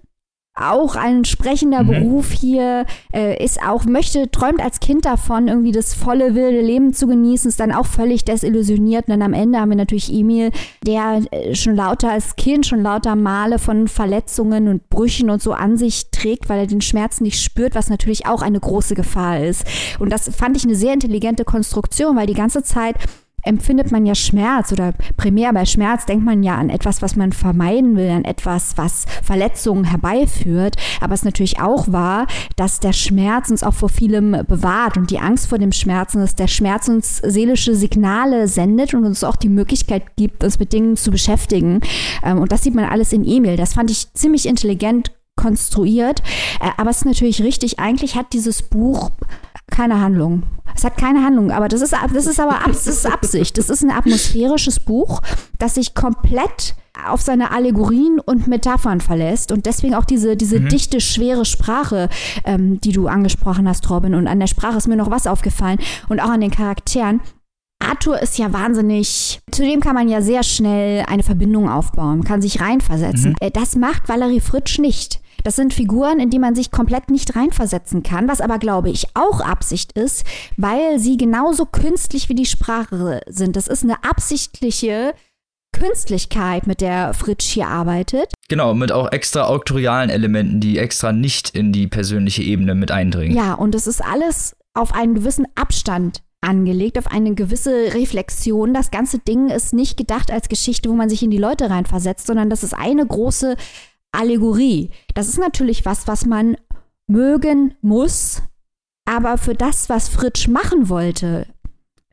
[0.54, 1.88] Auch ein sprechender mhm.
[1.88, 2.84] Beruf hier,
[3.14, 7.48] äh, ist auch, möchte, träumt als Kind davon, irgendwie das volle, wilde Leben zu genießen,
[7.48, 9.06] ist dann auch völlig desillusioniert.
[9.06, 10.50] Und dann am Ende haben wir natürlich Emil,
[10.86, 15.54] der äh, schon lauter als Kind, schon lauter Male von Verletzungen und Brüchen und so
[15.54, 19.42] an sich trägt, weil er den Schmerz nicht spürt, was natürlich auch eine große Gefahr
[19.42, 19.64] ist.
[20.00, 22.96] Und das fand ich eine sehr intelligente Konstruktion, weil die ganze Zeit
[23.42, 27.32] empfindet man ja Schmerz oder primär bei Schmerz denkt man ja an etwas, was man
[27.32, 30.76] vermeiden will, an etwas, was Verletzungen herbeiführt.
[31.00, 32.26] Aber es ist natürlich auch wahr,
[32.56, 36.34] dass der Schmerz uns auch vor vielem bewahrt und die Angst vor dem Schmerzen, dass
[36.34, 40.96] der Schmerz uns seelische Signale sendet und uns auch die Möglichkeit gibt, uns mit Dingen
[40.96, 41.80] zu beschäftigen.
[42.24, 43.56] Ähm, und das sieht man alles in Emil.
[43.56, 46.22] Das fand ich ziemlich intelligent konstruiert.
[46.60, 49.10] Äh, aber es ist natürlich richtig, eigentlich hat dieses Buch
[49.72, 50.44] keine Handlung.
[50.74, 53.58] Es hat keine Handlung, aber das ist, das ist aber das ist Absicht.
[53.58, 55.20] Das ist ein atmosphärisches Buch,
[55.58, 56.74] das sich komplett
[57.06, 60.68] auf seine Allegorien und Metaphern verlässt und deswegen auch diese, diese mhm.
[60.68, 62.08] dichte, schwere Sprache,
[62.44, 64.14] ähm, die du angesprochen hast, Robin.
[64.14, 67.20] Und an der Sprache ist mir noch was aufgefallen und auch an den Charakteren.
[67.82, 72.40] Arthur ist ja wahnsinnig, zu dem kann man ja sehr schnell eine Verbindung aufbauen, kann
[72.40, 73.34] sich reinversetzen.
[73.42, 73.52] Mhm.
[73.52, 75.21] Das macht Valerie Fritsch nicht.
[75.44, 79.06] Das sind Figuren, in die man sich komplett nicht reinversetzen kann, was aber, glaube ich,
[79.14, 80.24] auch Absicht ist,
[80.56, 83.56] weil sie genauso künstlich wie die Sprache sind.
[83.56, 85.14] Das ist eine absichtliche
[85.72, 88.32] Künstlichkeit, mit der Fritsch hier arbeitet.
[88.48, 93.36] Genau, mit auch extra auktorialen Elementen, die extra nicht in die persönliche Ebene mit eindringen.
[93.36, 98.74] Ja, und es ist alles auf einen gewissen Abstand angelegt, auf eine gewisse Reflexion.
[98.74, 102.26] Das ganze Ding ist nicht gedacht als Geschichte, wo man sich in die Leute reinversetzt,
[102.26, 103.56] sondern das ist eine große
[104.12, 104.90] Allegorie.
[105.14, 106.56] Das ist natürlich was, was man
[107.06, 108.42] mögen muss,
[109.04, 111.46] aber für das, was Fritsch machen wollte,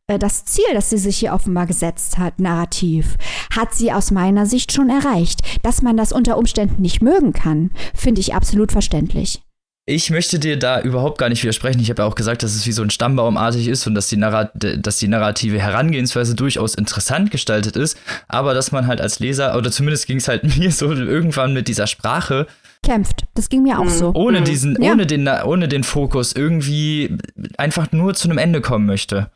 [0.07, 3.17] äh, das Ziel, das sie sich hier offenbar gesetzt hat, narrativ,
[3.55, 5.41] hat sie aus meiner Sicht schon erreicht.
[5.63, 9.43] Dass man das unter Umständen nicht mögen kann, finde ich absolut verständlich.
[9.89, 11.79] Ich möchte dir da überhaupt gar nicht widersprechen.
[11.79, 14.17] Ich habe ja auch gesagt, dass es wie so ein Stammbaumartig ist und dass die,
[14.17, 19.57] Narrat dass die narrative Herangehensweise durchaus interessant gestaltet ist, aber dass man halt als Leser,
[19.57, 22.45] oder zumindest ging es halt mir so, irgendwann mit dieser Sprache
[22.83, 23.25] kämpft.
[23.33, 24.13] Das ging mir auch so.
[24.13, 24.45] Ohne mhm.
[24.45, 24.91] diesen, ja.
[24.91, 27.17] ohne den, ohne den Fokus irgendwie
[27.57, 29.31] einfach nur zu einem Ende kommen möchte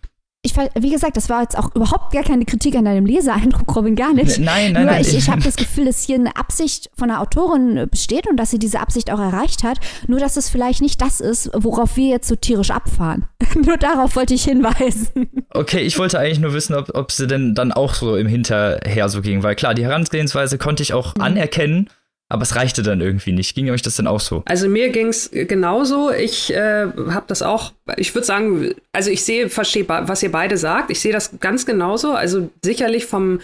[0.46, 3.96] ich, wie gesagt, das war jetzt auch überhaupt gar keine Kritik an deinem Leseeindruck, Robin,
[3.96, 4.40] gar nicht.
[4.40, 5.02] Nein, nein, Nur nein.
[5.02, 8.52] ich, ich habe das Gefühl, dass hier eine Absicht von der Autorin besteht und dass
[8.52, 9.80] sie diese Absicht auch erreicht hat.
[10.08, 13.26] Nur, dass es vielleicht nicht das ist, worauf wir jetzt so tierisch abfahren.
[13.66, 15.30] nur darauf wollte ich hinweisen.
[15.52, 19.08] Okay, ich wollte eigentlich nur wissen, ob, ob sie denn dann auch so im Hinterher
[19.08, 19.44] so ging.
[19.44, 21.22] Weil klar, die Herangehensweise konnte ich auch mhm.
[21.22, 21.90] anerkennen
[22.30, 23.54] aber es reichte dann irgendwie nicht.
[23.54, 24.42] Ging euch das denn auch so?
[24.46, 26.12] Also mir ging es genauso.
[26.12, 30.58] Ich äh, habe das auch, ich würde sagen, also ich sehe, verstehe, was ihr beide
[30.58, 30.90] sagt.
[30.90, 32.14] Ich sehe das ganz genauso.
[32.14, 33.40] Also sicherlich vom,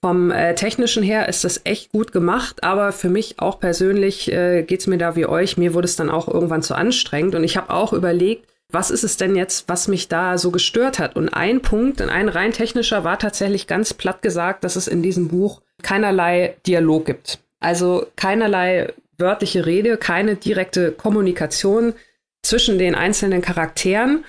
[0.00, 4.64] vom äh, technischen her ist das echt gut gemacht, aber für mich auch persönlich äh,
[4.64, 5.56] geht es mir da wie euch.
[5.56, 9.04] Mir wurde es dann auch irgendwann zu anstrengend und ich habe auch überlegt, was ist
[9.04, 11.14] es denn jetzt, was mich da so gestört hat?
[11.14, 15.28] Und ein Punkt, ein rein technischer, war tatsächlich ganz platt gesagt, dass es in diesem
[15.28, 17.38] Buch keinerlei Dialog gibt.
[17.62, 21.94] Also keinerlei wörtliche Rede, keine direkte Kommunikation
[22.42, 24.24] zwischen den einzelnen Charakteren.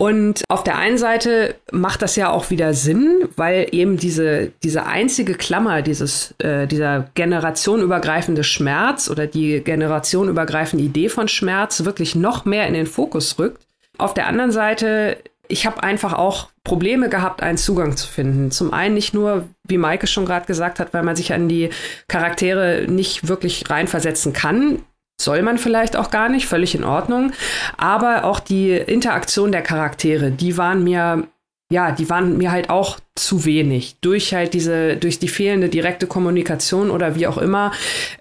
[0.00, 4.86] Und auf der einen Seite macht das ja auch wieder Sinn, weil eben diese, diese
[4.86, 12.44] einzige Klammer, dieses, äh, dieser generationenübergreifende Schmerz oder die generationenübergreifende Idee von Schmerz wirklich noch
[12.44, 13.66] mehr in den Fokus rückt.
[13.98, 15.16] Auf der anderen Seite
[15.48, 18.50] ich habe einfach auch Probleme gehabt, einen Zugang zu finden.
[18.50, 21.70] Zum einen nicht nur, wie Maike schon gerade gesagt hat, weil man sich an die
[22.06, 24.82] Charaktere nicht wirklich reinversetzen kann.
[25.20, 27.32] Soll man vielleicht auch gar nicht, völlig in Ordnung.
[27.76, 31.26] Aber auch die Interaktion der Charaktere, die waren mir
[31.70, 33.96] ja, die waren mir halt auch zu wenig.
[34.00, 37.72] Durch halt diese, durch die fehlende direkte Kommunikation oder wie auch immer,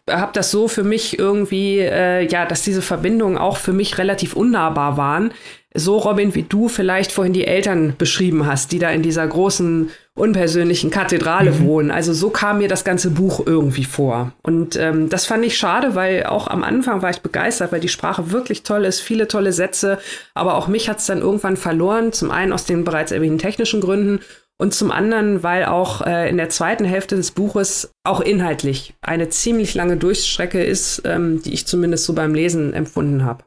[0.10, 4.34] habe das so für mich irgendwie, äh, ja, dass diese Verbindungen auch für mich relativ
[4.34, 5.32] unnahbar waren.
[5.80, 9.92] So, Robin, wie du vielleicht vorhin die Eltern beschrieben hast, die da in dieser großen,
[10.16, 11.66] unpersönlichen Kathedrale mhm.
[11.66, 11.92] wohnen.
[11.92, 14.32] Also so kam mir das ganze Buch irgendwie vor.
[14.42, 17.90] Und ähm, das fand ich schade, weil auch am Anfang war ich begeistert, weil die
[17.90, 20.00] Sprache wirklich toll ist, viele tolle Sätze.
[20.34, 22.12] Aber auch mich hat es dann irgendwann verloren.
[22.12, 24.22] Zum einen aus den bereits erwähnten technischen Gründen
[24.58, 29.30] und zum anderen, weil auch äh, in der zweiten Hälfte des Buches auch inhaltlich eine
[29.30, 33.44] ziemlich lange Durchstrecke ist, ähm, die ich zumindest so beim Lesen empfunden habe.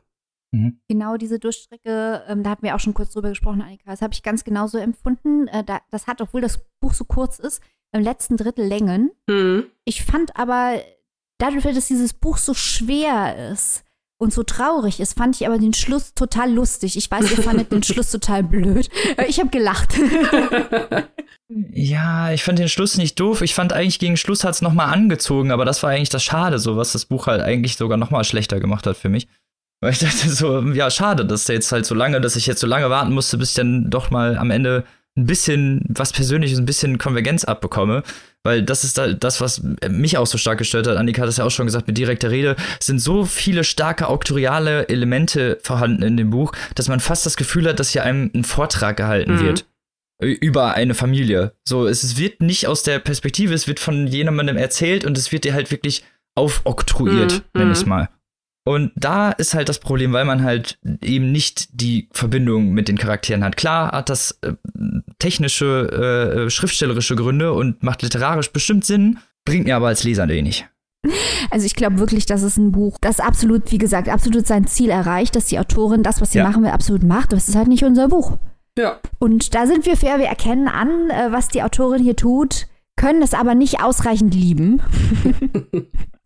[0.52, 0.80] Mhm.
[0.88, 3.90] Genau diese Durchstrecke, ähm, da hatten wir auch schon kurz drüber gesprochen, Annika.
[3.90, 5.46] Das habe ich ganz genauso empfunden.
[5.48, 9.10] Äh, da, das hat, obwohl das Buch so kurz ist, im letzten Drittel Längen.
[9.28, 9.66] Mhm.
[9.84, 10.80] Ich fand aber,
[11.38, 13.84] dadurch, dass dieses Buch so schwer ist
[14.18, 16.96] und so traurig ist, fand ich aber den Schluss total lustig.
[16.96, 18.88] Ich weiß, ihr fandet den Schluss total blöd.
[19.16, 19.94] Äh, ich habe gelacht.
[21.48, 23.42] ja, ich fand den Schluss nicht doof.
[23.42, 26.58] Ich fand eigentlich gegen Schluss hat es nochmal angezogen, aber das war eigentlich das Schade,
[26.58, 29.28] so was das Buch halt eigentlich sogar nochmal schlechter gemacht hat für mich.
[29.80, 32.60] Weil ich dachte so, ja, schade, dass der jetzt halt so lange, dass ich jetzt
[32.60, 34.84] so lange warten musste, bis ich dann doch mal am Ende
[35.16, 38.02] ein bisschen was Persönliches, ein bisschen Konvergenz abbekomme.
[38.42, 40.96] Weil das ist da das, was mich auch so stark gestört hat.
[40.96, 42.56] Annika hat es ja auch schon gesagt mit direkter Rede.
[42.78, 47.36] Es sind so viele starke auktoriale Elemente vorhanden in dem Buch, dass man fast das
[47.36, 49.40] Gefühl hat, dass hier einem ein Vortrag gehalten mhm.
[49.40, 49.66] wird
[50.22, 51.54] über eine Familie.
[51.66, 55.44] So, es wird nicht aus der Perspektive, es wird von jemandem erzählt und es wird
[55.44, 56.04] dir halt wirklich
[56.34, 57.60] aufoktroyiert, mhm.
[57.60, 58.08] nenne ich mal.
[58.64, 62.98] Und da ist halt das Problem, weil man halt eben nicht die Verbindung mit den
[62.98, 63.56] Charakteren hat.
[63.56, 64.52] Klar hat das äh,
[65.18, 70.66] technische, äh, schriftstellerische Gründe und macht literarisch bestimmt Sinn, bringt mir aber als Leser wenig.
[71.50, 74.90] Also ich glaube wirklich, das ist ein Buch, das absolut, wie gesagt, absolut sein Ziel
[74.90, 76.46] erreicht, dass die Autorin das, was sie ja.
[76.46, 77.32] machen will, absolut macht.
[77.32, 78.36] Aber es ist halt nicht unser Buch.
[78.78, 79.00] Ja.
[79.18, 83.22] Und da sind wir fair, wir erkennen an, äh, was die Autorin hier tut, können
[83.22, 84.82] es aber nicht ausreichend lieben.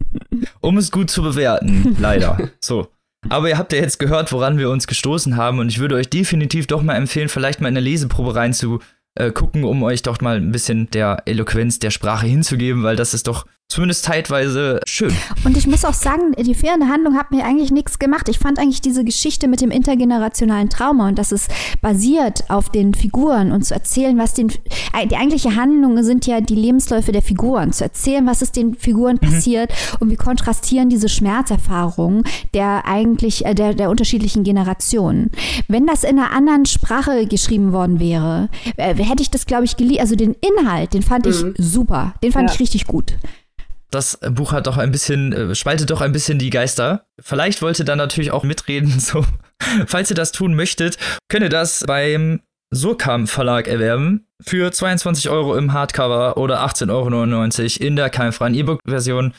[0.60, 2.50] um es gut zu bewerten, leider.
[2.60, 2.88] So.
[3.28, 6.10] Aber ihr habt ja jetzt gehört, woran wir uns gestoßen haben und ich würde euch
[6.10, 10.52] definitiv doch mal empfehlen, vielleicht mal in eine Leseprobe reinzugucken, um euch doch mal ein
[10.52, 15.12] bisschen der Eloquenz der Sprache hinzugeben, weil das ist doch zumindest zeitweise schön.
[15.44, 18.28] Und ich muss auch sagen, die fehlende Handlung hat mir eigentlich nichts gemacht.
[18.28, 21.48] Ich fand eigentlich diese Geschichte mit dem intergenerationalen Trauma und dass es
[21.80, 24.52] basiert auf den Figuren und zu erzählen, was den
[25.10, 29.18] die eigentliche Handlung sind ja die Lebensläufe der Figuren, zu erzählen, was ist den Figuren
[29.20, 29.26] mhm.
[29.26, 35.32] passiert und wie kontrastieren diese Schmerzerfahrungen der eigentlich äh, der, der unterschiedlichen Generationen.
[35.66, 39.76] Wenn das in einer anderen Sprache geschrieben worden wäre, äh, hätte ich das glaube ich
[39.76, 40.00] geliebt.
[40.00, 41.32] Also den Inhalt, den fand mhm.
[41.32, 42.54] ich super, den fand ja.
[42.54, 43.16] ich richtig gut
[43.94, 47.06] das Buch hat doch ein bisschen, äh, spaltet doch ein bisschen die Geister.
[47.20, 49.24] Vielleicht wollt ihr dann natürlich auch mitreden, so.
[49.86, 52.40] Falls ihr das tun möchtet, könnt ihr das beim
[52.74, 59.32] Surkamp Verlag erwerben für 22 Euro im Hardcover oder 18,99 Euro in der keimfreien E-Book-Version.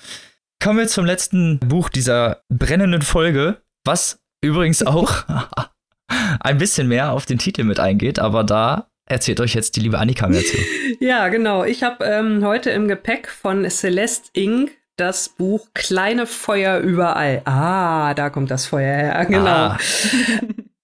[0.64, 5.26] Kommen wir zum letzten Buch dieser brennenden Folge, was übrigens auch
[6.40, 10.00] ein bisschen mehr auf den Titel mit eingeht, aber da erzählt euch jetzt die liebe
[10.00, 10.58] Annika mehr zu.
[11.00, 11.64] ja, genau.
[11.64, 14.72] Ich habe ähm, heute im Gepäck von Celeste Inc.
[14.98, 17.42] das Buch Kleine Feuer überall.
[17.46, 19.26] Ah, da kommt das Feuer her.
[19.30, 19.46] Genau.
[19.46, 19.78] Ah.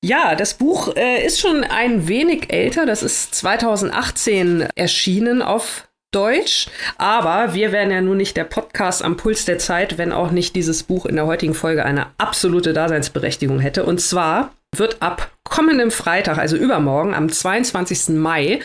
[0.04, 2.88] Ja, das Buch äh, ist schon ein wenig älter.
[2.88, 6.68] Das ist 2018 erschienen auf Deutsch.
[6.98, 10.56] Aber wir wären ja nun nicht der Podcast am Puls der Zeit, wenn auch nicht
[10.56, 13.86] dieses Buch in der heutigen Folge eine absolute Daseinsberechtigung hätte.
[13.86, 18.16] Und zwar wird ab kommendem Freitag, also übermorgen, am 22.
[18.16, 18.60] Mai,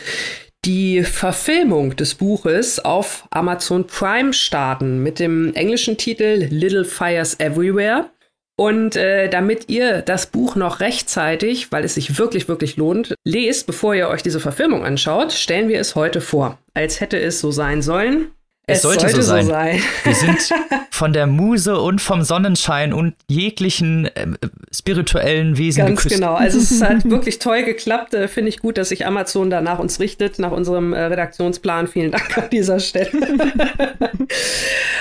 [0.65, 8.09] die Verfilmung des Buches auf Amazon Prime starten mit dem englischen Titel Little Fires Everywhere.
[8.59, 13.67] Und äh, damit ihr das Buch noch rechtzeitig, weil es sich wirklich, wirklich lohnt, lest,
[13.67, 17.51] bevor ihr euch diese Verfilmung anschaut, stellen wir es heute vor, als hätte es so
[17.51, 18.31] sein sollen.
[18.69, 19.45] Es, es sollte, sollte, so, sein.
[19.45, 19.81] so sein.
[20.03, 20.49] Wir sind
[20.91, 24.27] von der Muse und vom Sonnenschein und jeglichen äh,
[24.75, 26.15] spirituellen Wesen Ganz geküsst.
[26.15, 26.33] genau.
[26.33, 28.13] Also es hat wirklich toll geklappt.
[28.13, 31.87] Äh, Finde ich gut, dass sich Amazon da nach uns richtet, nach unserem äh, Redaktionsplan.
[31.87, 33.09] Vielen Dank an dieser Stelle.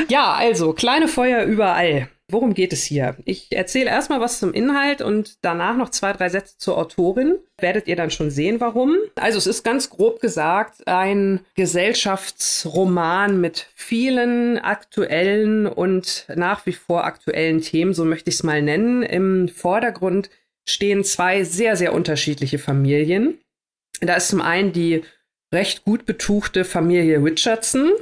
[0.09, 2.09] ja, also kleine Feuer überall.
[2.29, 3.17] Worum geht es hier?
[3.25, 7.37] Ich erzähle erstmal was zum Inhalt und danach noch zwei, drei Sätze zur Autorin.
[7.59, 8.97] Werdet ihr dann schon sehen, warum.
[9.15, 17.05] Also es ist ganz grob gesagt ein Gesellschaftsroman mit vielen aktuellen und nach wie vor
[17.05, 19.05] aktuellen Themen, so möchte ich es mal nennen.
[19.05, 20.29] Im Vordergrund
[20.69, 23.39] stehen zwei sehr, sehr unterschiedliche Familien.
[24.01, 25.05] Da ist zum einen die
[25.55, 27.93] recht gut betuchte Familie Richardson,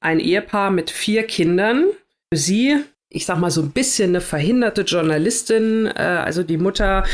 [0.00, 1.86] ein Ehepaar mit vier Kindern.
[2.32, 5.86] Sie ich sag mal so ein bisschen eine verhinderte Journalistin.
[5.86, 7.04] Äh, also die Mutter,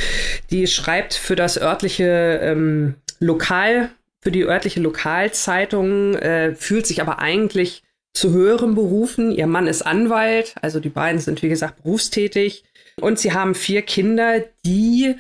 [0.51, 3.90] die schreibt für das örtliche ähm, Lokal
[4.26, 9.30] für die örtliche Lokalzeitung, äh, fühlt sich aber eigentlich zu höheren Berufen.
[9.30, 12.64] Ihr Mann ist Anwalt, also die beiden sind, wie gesagt, berufstätig.
[13.01, 15.14] Und sie haben vier Kinder, die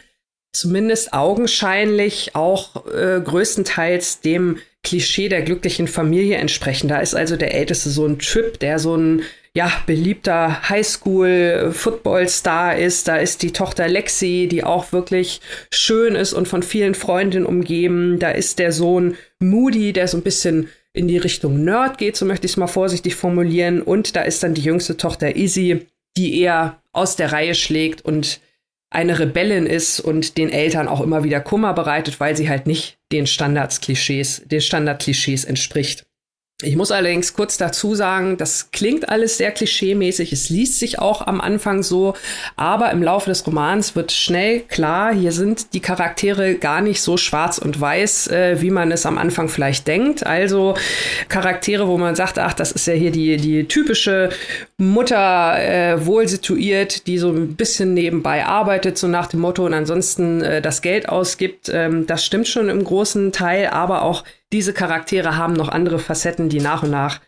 [0.58, 6.88] zumindest augenscheinlich auch äh, größtenteils dem Klischee der glücklichen Familie entsprechen.
[6.88, 13.08] Da ist also der älteste Sohn Trip, der so ein ja, beliebter Highschool-Football-Star ist.
[13.08, 15.40] Da ist die Tochter Lexi, die auch wirklich
[15.70, 18.18] schön ist und von vielen Freundinnen umgeben.
[18.18, 22.24] Da ist der Sohn Moody, der so ein bisschen in die Richtung Nerd geht, so
[22.24, 23.82] möchte ich es mal vorsichtig formulieren.
[23.82, 25.86] Und da ist dann die jüngste Tochter Izzy,
[26.16, 28.40] die eher aus der Reihe schlägt und
[28.90, 32.98] eine Rebellin ist und den Eltern auch immer wieder Kummer bereitet, weil sie halt nicht
[33.12, 36.05] den Standardklischees, den Standardklischees entspricht.
[36.62, 40.32] Ich muss allerdings kurz dazu sagen, das klingt alles sehr klischeemäßig.
[40.32, 42.14] Es liest sich auch am Anfang so,
[42.56, 47.18] aber im Laufe des Romans wird schnell klar, hier sind die Charaktere gar nicht so
[47.18, 50.24] schwarz und weiß, äh, wie man es am Anfang vielleicht denkt.
[50.24, 50.72] Also
[51.28, 54.30] Charaktere, wo man sagt, ach, das ist ja hier die, die typische
[54.78, 59.74] Mutter, äh, wohl situiert, die so ein bisschen nebenbei arbeitet, so nach dem Motto und
[59.74, 61.68] ansonsten äh, das Geld ausgibt.
[61.70, 66.48] Ähm, das stimmt schon im großen Teil, aber auch diese Charaktere haben noch andere Facetten,
[66.48, 67.20] die nach und nach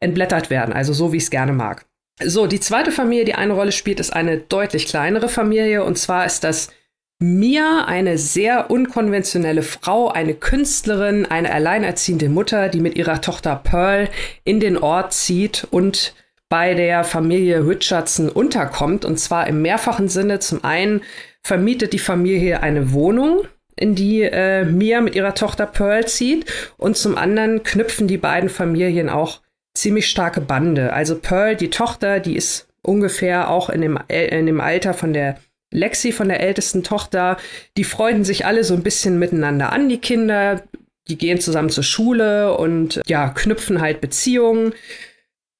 [0.00, 1.86] entblättert werden, also so wie ich es gerne mag.
[2.22, 6.24] So, die zweite Familie, die eine Rolle spielt, ist eine deutlich kleinere Familie und zwar
[6.26, 6.70] ist das
[7.18, 14.10] Mia, eine sehr unkonventionelle Frau, eine Künstlerin, eine alleinerziehende Mutter, die mit ihrer Tochter Pearl
[14.44, 16.14] in den Ort zieht und
[16.50, 19.06] bei der Familie Richardson unterkommt.
[19.06, 20.40] Und zwar im mehrfachen Sinne.
[20.40, 21.02] Zum einen
[21.42, 26.46] vermietet die Familie eine Wohnung in die äh, Mia mit ihrer Tochter Pearl zieht.
[26.76, 29.40] Und zum anderen knüpfen die beiden Familien auch
[29.74, 30.92] ziemlich starke Bande.
[30.92, 35.12] Also Pearl, die Tochter, die ist ungefähr auch in dem, äh, in dem Alter von
[35.12, 35.38] der
[35.72, 37.36] Lexi, von der ältesten Tochter.
[37.76, 40.62] Die freunden sich alle so ein bisschen miteinander an, die Kinder.
[41.08, 44.72] Die gehen zusammen zur Schule und ja, knüpfen halt Beziehungen.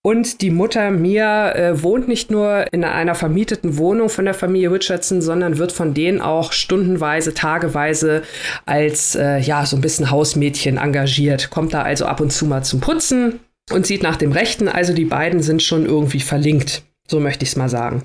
[0.07, 4.71] Und die Mutter Mia äh, wohnt nicht nur in einer vermieteten Wohnung von der Familie
[4.71, 8.23] Richardson, sondern wird von denen auch stundenweise, tageweise
[8.67, 11.51] als äh, ja so ein bisschen Hausmädchen engagiert.
[11.51, 13.41] Kommt da also ab und zu mal zum Putzen
[13.73, 14.69] und sieht nach dem Rechten.
[14.69, 16.85] Also die beiden sind schon irgendwie verlinkt.
[17.09, 18.05] So möchte ich es mal sagen.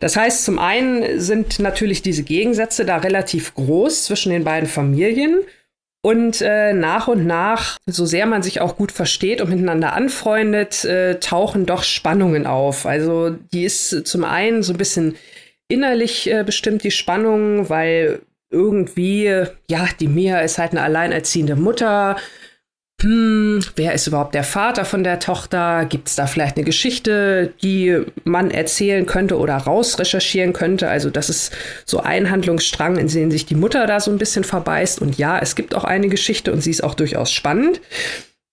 [0.00, 5.42] Das heißt, zum einen sind natürlich diese Gegensätze da relativ groß zwischen den beiden Familien.
[6.02, 10.84] Und äh, nach und nach, so sehr man sich auch gut versteht und miteinander anfreundet,
[10.84, 12.86] äh, tauchen doch Spannungen auf.
[12.86, 15.16] Also die ist zum einen so ein bisschen
[15.68, 19.26] innerlich äh, bestimmt die Spannung, weil irgendwie,
[19.70, 22.16] ja, die Mia ist halt eine alleinerziehende Mutter,
[23.02, 25.86] hm, wer ist überhaupt der Vater von der Tochter?
[25.86, 30.88] Gibt es da vielleicht eine Geschichte, die man erzählen könnte oder rausrecherchieren könnte?
[30.88, 31.52] Also das ist
[31.86, 35.00] so ein Handlungsstrang, in den sich die Mutter da so ein bisschen verbeißt.
[35.00, 37.80] Und ja, es gibt auch eine Geschichte und sie ist auch durchaus spannend.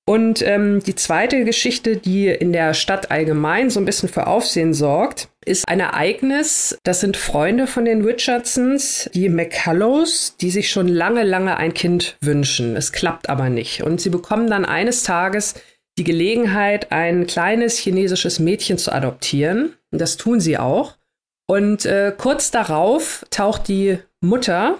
[0.10, 4.74] Und ähm, die zweite Geschichte, die in der Stadt allgemein so ein bisschen für Aufsehen
[4.74, 6.78] sorgt, ist ein Ereignis.
[6.84, 12.16] Das sind Freunde von den Richardsons, die McCullows, die sich schon lange, lange ein Kind
[12.22, 12.78] wünschen.
[12.78, 13.84] Es klappt aber nicht.
[13.84, 15.55] Und sie bekommen dann eines Tages
[15.97, 19.74] die Gelegenheit, ein kleines chinesisches Mädchen zu adoptieren.
[19.91, 20.95] Und das tun sie auch.
[21.49, 24.78] Und äh, kurz darauf taucht die Mutter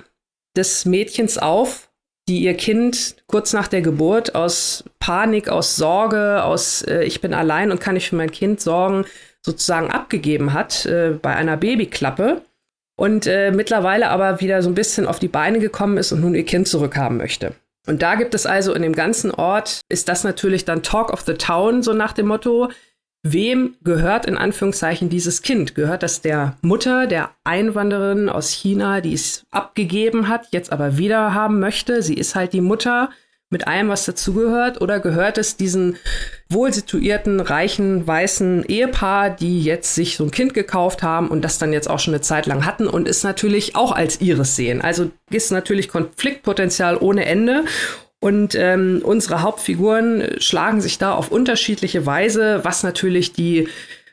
[0.56, 1.87] des Mädchens auf
[2.28, 7.34] die ihr Kind kurz nach der Geburt aus Panik, aus Sorge, aus äh, ich bin
[7.34, 9.06] allein und kann nicht für mein Kind sorgen,
[9.42, 12.42] sozusagen abgegeben hat äh, bei einer Babyklappe
[12.98, 16.36] und äh, mittlerweile aber wieder so ein bisschen auf die Beine gekommen ist und nun
[16.36, 17.54] ihr Kind zurückhaben möchte.
[17.86, 21.22] Und da gibt es also in dem ganzen Ort, ist das natürlich dann Talk of
[21.22, 22.70] the Town, so nach dem Motto,
[23.24, 25.76] Wem gehört in Anführungszeichen dieses Kind?
[25.76, 31.34] Gehört das der Mutter der Einwanderin aus China, die es abgegeben hat, jetzt aber wieder
[31.34, 32.02] haben möchte?
[32.02, 33.10] Sie ist halt die Mutter
[33.50, 34.82] mit allem, was dazugehört?
[34.82, 35.98] Oder gehört es diesen
[36.50, 41.74] wohlsituierten, reichen, weißen Ehepaar, die jetzt sich so ein Kind gekauft haben und das dann
[41.74, 44.82] jetzt auch schon eine Zeit lang hatten und es natürlich auch als ihres sehen?
[44.82, 47.64] Also ist natürlich Konfliktpotenzial ohne Ende.
[48.20, 53.68] Und ähm, unsere Hauptfiguren schlagen sich da auf unterschiedliche Weise, was natürlich die,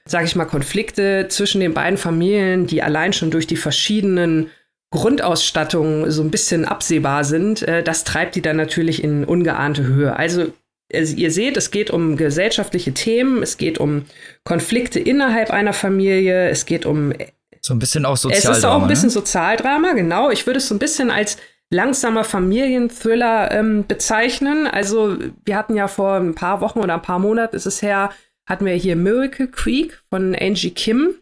[0.05, 4.51] sage ich mal, Konflikte zwischen den beiden Familien, die allein schon durch die verschiedenen
[4.91, 10.15] Grundausstattungen so ein bisschen absehbar sind, äh, das treibt die dann natürlich in ungeahnte Höhe.
[10.15, 10.53] Also
[10.93, 14.05] ihr seht, es geht um gesellschaftliche Themen, es geht um
[14.45, 17.13] Konflikte innerhalb einer Familie, es geht um
[17.61, 18.53] so ein bisschen auch Sozialdrama.
[18.53, 19.13] Es ist auch ein bisschen ne?
[19.13, 20.31] Sozialdrama, genau.
[20.31, 21.39] Ich würde es so ein bisschen als
[21.75, 24.67] langsamer Familienthriller ähm, bezeichnen.
[24.67, 28.11] Also wir hatten ja vor ein paar Wochen oder ein paar Monaten ist es her,
[28.47, 31.15] hatten wir hier Miracle Creek von Angie Kim.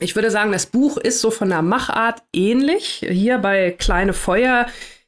[0.00, 3.06] Ich würde sagen, das Buch ist so von der Machart ähnlich.
[3.08, 4.66] Hier bei Kleine Feuer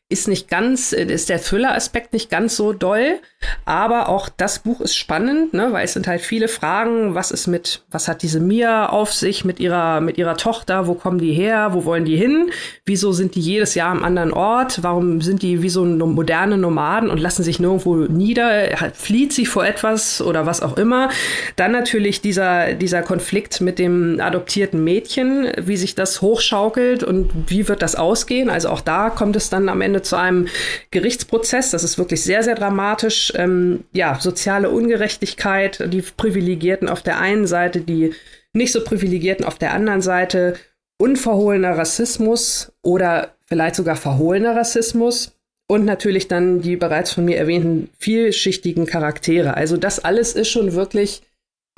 [0.09, 3.19] ist nicht ganz, äh, ist der Thriller-Aspekt nicht ganz so doll,
[3.65, 7.49] aber auch das Buch ist spannend, ne, weil es sind halt viele Fragen, was ist
[7.49, 11.33] mit, was hat diese Mia auf sich mit ihrer, mit ihrer Tochter, wo kommen die
[11.33, 12.51] her, wo wollen die hin,
[12.85, 17.11] wieso sind die jedes Jahr am anderen Ort, warum sind die wie so moderne Nomaden
[17.11, 21.11] und lassen sich nirgendwo nieder, flieht sie vor etwas oder was auch immer.
[21.57, 27.67] Dann natürlich dieser, dieser Konflikt mit dem adoptierten Mädchen, wie sich das hochschaukelt und wie
[27.67, 30.49] wird das ausgehen, also auch da kommt es dann am Ende Ende zu einem
[30.90, 31.70] Gerichtsprozess.
[31.70, 33.32] Das ist wirklich sehr, sehr dramatisch.
[33.36, 38.12] Ähm, ja, soziale Ungerechtigkeit, die Privilegierten auf der einen Seite, die
[38.53, 40.55] nicht so Privilegierten auf der anderen Seite,
[40.99, 45.32] unverhohlener Rassismus oder vielleicht sogar verhohlener Rassismus
[45.68, 49.55] und natürlich dann die bereits von mir erwähnten vielschichtigen Charaktere.
[49.55, 51.22] Also das alles ist schon wirklich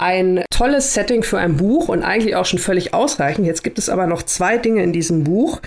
[0.00, 3.46] ein tolles Setting für ein Buch und eigentlich auch schon völlig ausreichend.
[3.46, 5.60] Jetzt gibt es aber noch zwei Dinge in diesem Buch,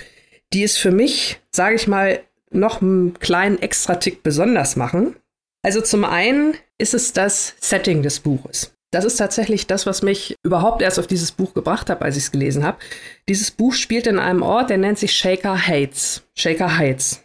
[0.52, 2.20] die es für mich, sage ich mal,
[2.54, 5.16] noch einen kleinen Extra-Tick besonders machen.
[5.62, 8.74] Also zum einen ist es das Setting des Buches.
[8.90, 12.24] Das ist tatsächlich das, was mich überhaupt erst auf dieses Buch gebracht hat, als ich
[12.24, 12.78] es gelesen habe.
[13.26, 16.22] Dieses Buch spielt in einem Ort, der nennt sich Shaker Heights.
[16.34, 17.22] Shaker Heights.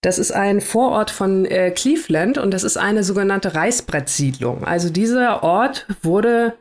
[0.00, 4.64] Das ist ein Vorort von äh, Cleveland und das ist eine sogenannte Reißbrettsiedlung.
[4.64, 6.54] Also dieser Ort wurde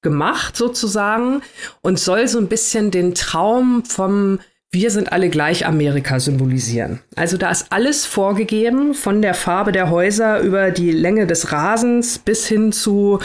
[0.00, 1.42] gemacht sozusagen
[1.82, 4.38] und soll so ein bisschen den Traum vom
[4.72, 7.00] wir sind alle gleich Amerika symbolisieren.
[7.14, 12.18] Also da ist alles vorgegeben, von der Farbe der Häuser über die Länge des Rasens
[12.18, 13.20] bis hin zu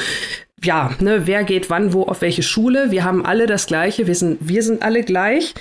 [0.64, 2.92] ja, ne, wer geht wann wo auf welche Schule.
[2.92, 5.54] Wir haben alle das Gleiche, wir sind, wir sind alle gleich.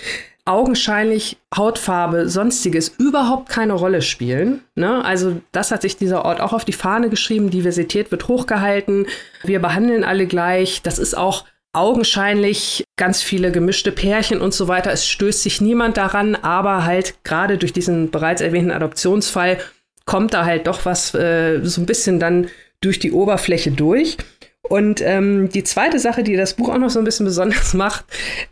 [0.45, 4.63] Augenscheinlich Hautfarbe, sonstiges überhaupt keine Rolle spielen.
[4.75, 5.05] Ne?
[5.05, 7.51] Also das hat sich dieser Ort auch auf die Fahne geschrieben.
[7.51, 9.07] Diversität wird hochgehalten.
[9.43, 10.83] Wir behandeln alle gleich.
[10.83, 14.91] Das ist auch augenscheinlich ganz viele gemischte Pärchen und so weiter.
[14.93, 19.59] Es stößt sich niemand daran, aber halt gerade durch diesen bereits erwähnten Adoptionsfall
[20.05, 22.49] kommt da halt doch was äh, so ein bisschen dann
[22.81, 24.17] durch die Oberfläche durch.
[24.63, 28.05] Und ähm, die zweite Sache, die das Buch auch noch so ein bisschen besonders macht,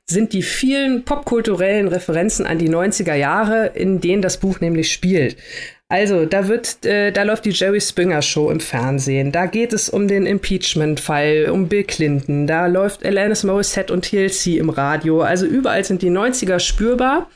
[0.07, 5.37] sind die vielen popkulturellen Referenzen an die 90er Jahre, in denen das Buch nämlich spielt.
[5.91, 9.33] Also, da wird, äh, da läuft die Jerry Springer Show im Fernsehen.
[9.33, 12.47] Da geht es um den Impeachment-Fall, um Bill Clinton.
[12.47, 15.23] Da läuft Alanis Morissette und TLC im Radio.
[15.23, 17.31] Also überall sind die 90er spürbar.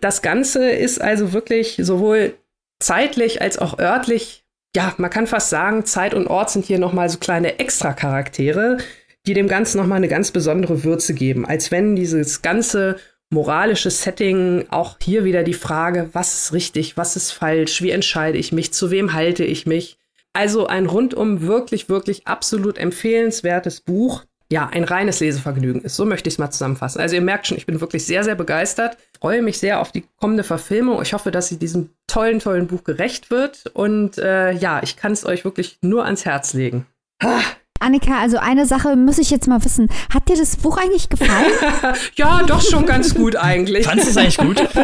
[0.00, 2.34] Das Ganze ist also wirklich sowohl
[2.80, 7.08] zeitlich als auch örtlich, ja, man kann fast sagen, Zeit und Ort sind hier nochmal
[7.08, 8.78] so kleine Extra-Charaktere,
[9.26, 11.46] die dem Ganzen nochmal eine ganz besondere Würze geben.
[11.46, 12.96] Als wenn dieses ganze
[13.34, 18.38] moralisches Setting, auch hier wieder die Frage, was ist richtig, was ist falsch, wie entscheide
[18.38, 19.98] ich mich, zu wem halte ich mich.
[20.32, 24.24] Also ein rundum wirklich, wirklich absolut empfehlenswertes Buch.
[24.50, 25.96] Ja, ein reines Lesevergnügen ist.
[25.96, 27.00] So möchte ich es mal zusammenfassen.
[27.00, 28.96] Also ihr merkt schon, ich bin wirklich sehr, sehr begeistert.
[29.20, 31.00] Freue mich sehr auf die kommende Verfilmung.
[31.02, 33.64] Ich hoffe, dass sie diesem tollen, tollen Buch gerecht wird.
[33.72, 36.86] Und äh, ja, ich kann es euch wirklich nur ans Herz legen.
[37.20, 37.40] Ah.
[37.84, 39.90] Annika, also eine Sache muss ich jetzt mal wissen.
[40.12, 41.52] Hat dir das Buch eigentlich gefallen?
[42.16, 43.86] ja, doch schon ganz gut eigentlich.
[43.86, 44.58] Fandest du es eigentlich gut?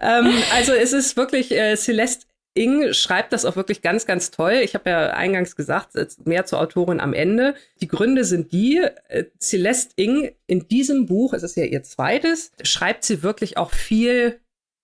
[0.00, 4.60] ähm, also es ist wirklich, äh, Celeste Ing schreibt das auch wirklich ganz, ganz toll.
[4.64, 5.92] Ich habe ja eingangs gesagt,
[6.26, 7.54] mehr zur Autorin am Ende.
[7.80, 12.50] Die Gründe sind die, äh, Celeste Ing in diesem Buch, es ist ja ihr zweites,
[12.62, 14.40] schreibt sie wirklich auch viel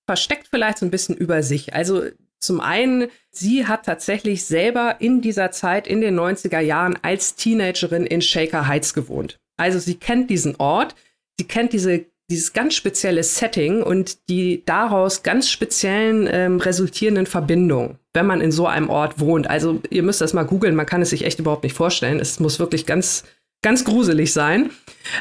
[0.07, 1.75] versteckt vielleicht so ein bisschen über sich.
[1.75, 2.03] Also
[2.45, 8.07] zum einen, sie hat tatsächlich selber in dieser Zeit, in den 90er Jahren, als Teenagerin
[8.07, 9.39] in Shaker Heights gewohnt.
[9.57, 10.95] Also sie kennt diesen Ort,
[11.39, 17.99] sie kennt diese, dieses ganz spezielle Setting und die daraus ganz speziellen ähm, resultierenden Verbindungen,
[18.13, 19.49] wenn man in so einem Ort wohnt.
[19.49, 22.21] Also ihr müsst das mal googeln, man kann es sich echt überhaupt nicht vorstellen.
[22.21, 23.25] Es muss wirklich ganz
[23.65, 24.71] ganz gruselig sein.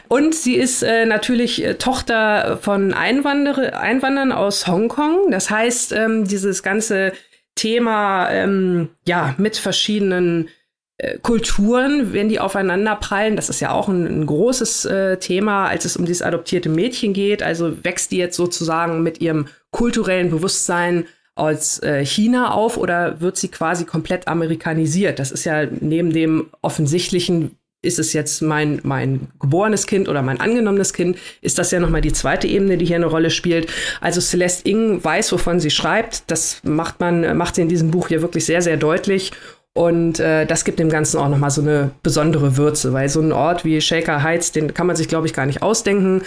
[0.08, 5.32] Und sie ist äh, natürlich äh, Tochter von Einwander Einwandern aus Hongkong.
[5.32, 7.14] Das heißt, ähm, dieses ganze
[7.56, 10.50] Thema, ähm, ja, mit verschiedenen
[10.98, 15.68] äh, Kulturen, wenn die aufeinander prallen, das ist ja auch ein, ein großes äh, Thema,
[15.68, 17.42] als es um dieses adoptierte Mädchen geht.
[17.42, 23.38] Also wächst die jetzt sozusagen mit ihrem kulturellen Bewusstsein aus äh, China auf oder wird
[23.38, 25.20] sie quasi komplett amerikanisiert?
[25.20, 30.40] Das ist ja neben dem offensichtlichen, ist es jetzt mein, mein geborenes Kind oder mein
[30.40, 33.68] angenommenes Kind, ist das ja nochmal die zweite Ebene, die hier eine Rolle spielt.
[34.02, 36.24] Also Celeste Ing weiß, wovon sie schreibt.
[36.32, 39.32] Das macht man, macht sie in diesem Buch hier wirklich sehr, sehr deutlich.
[39.76, 43.32] Und äh, das gibt dem Ganzen auch nochmal so eine besondere Würze, weil so ein
[43.32, 46.22] Ort wie Shaker Heights, den kann man sich, glaube ich, gar nicht ausdenken.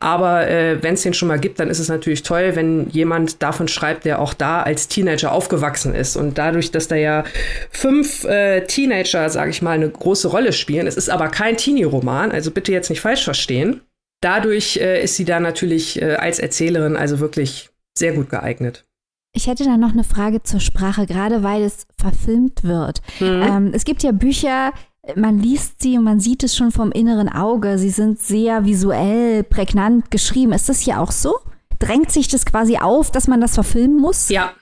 [0.00, 3.42] Aber äh, wenn es den schon mal gibt, dann ist es natürlich toll, wenn jemand
[3.42, 6.16] davon schreibt, der auch da als Teenager aufgewachsen ist.
[6.16, 7.24] Und dadurch, dass da ja
[7.70, 12.32] fünf äh, Teenager, sage ich mal, eine große Rolle spielen, es ist aber kein Teenie-Roman,
[12.32, 13.80] also bitte jetzt nicht falsch verstehen.
[14.20, 18.84] Dadurch äh, ist sie da natürlich äh, als Erzählerin also wirklich sehr gut geeignet.
[19.32, 23.00] Ich hätte da noch eine Frage zur Sprache, gerade weil es verfilmt wird.
[23.20, 23.42] Mhm.
[23.42, 24.72] Ähm, es gibt ja Bücher,
[25.14, 27.78] man liest sie und man sieht es schon vom inneren Auge.
[27.78, 30.52] Sie sind sehr visuell, prägnant geschrieben.
[30.52, 31.38] Ist das hier auch so?
[31.78, 34.28] Drängt sich das quasi auf, dass man das verfilmen muss?
[34.28, 34.52] Ja,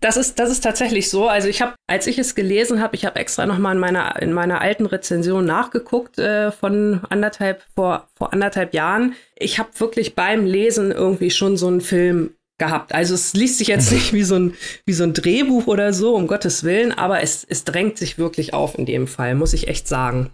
[0.00, 1.26] das ist, das ist tatsächlich so.
[1.26, 4.32] Also ich habe, als ich es gelesen habe, ich habe extra nochmal in meiner, in
[4.32, 9.14] meiner alten Rezension nachgeguckt äh, von anderthalb, vor, vor anderthalb Jahren.
[9.36, 12.94] Ich habe wirklich beim Lesen irgendwie schon so einen Film gehabt.
[12.94, 14.54] Also es liest sich jetzt nicht wie so ein,
[14.84, 18.54] wie so ein Drehbuch oder so, um Gottes Willen, aber es, es drängt sich wirklich
[18.54, 20.30] auf in dem Fall, muss ich echt sagen.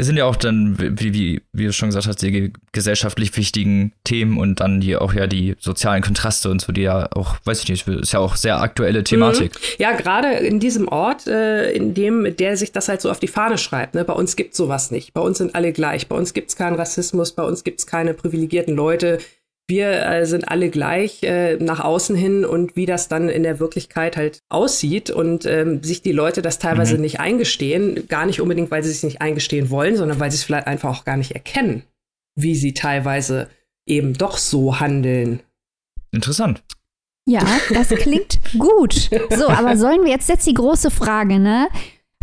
[0.00, 3.92] Es sind ja auch dann, wie, wie, wie du schon gesagt hast, die gesellschaftlich wichtigen
[4.04, 7.64] Themen und dann die auch ja die sozialen Kontraste und so, die ja auch, weiß
[7.64, 9.54] ich nicht, ist ja auch sehr aktuelle Thematik.
[9.54, 9.82] Mhm.
[9.82, 13.26] Ja, gerade in diesem Ort, äh, in dem der sich das halt so auf die
[13.26, 13.96] Fahne schreibt.
[13.96, 14.04] Ne?
[14.04, 15.14] Bei uns gibt sowas nicht.
[15.14, 16.06] Bei uns sind alle gleich.
[16.06, 17.32] Bei uns gibt es keinen Rassismus.
[17.32, 19.18] Bei uns gibt es keine privilegierten Leute
[19.68, 23.60] wir äh, sind alle gleich äh, nach außen hin und wie das dann in der
[23.60, 27.02] Wirklichkeit halt aussieht und ähm, sich die Leute das teilweise mhm.
[27.02, 30.44] nicht eingestehen, gar nicht unbedingt, weil sie sich nicht eingestehen wollen, sondern weil sie es
[30.44, 31.82] vielleicht einfach auch gar nicht erkennen,
[32.34, 33.48] wie sie teilweise
[33.86, 35.40] eben doch so handeln.
[36.12, 36.62] Interessant.
[37.28, 37.44] Ja,
[37.74, 39.10] das klingt gut.
[39.36, 41.68] So, aber sollen wir jetzt jetzt die große Frage, ne?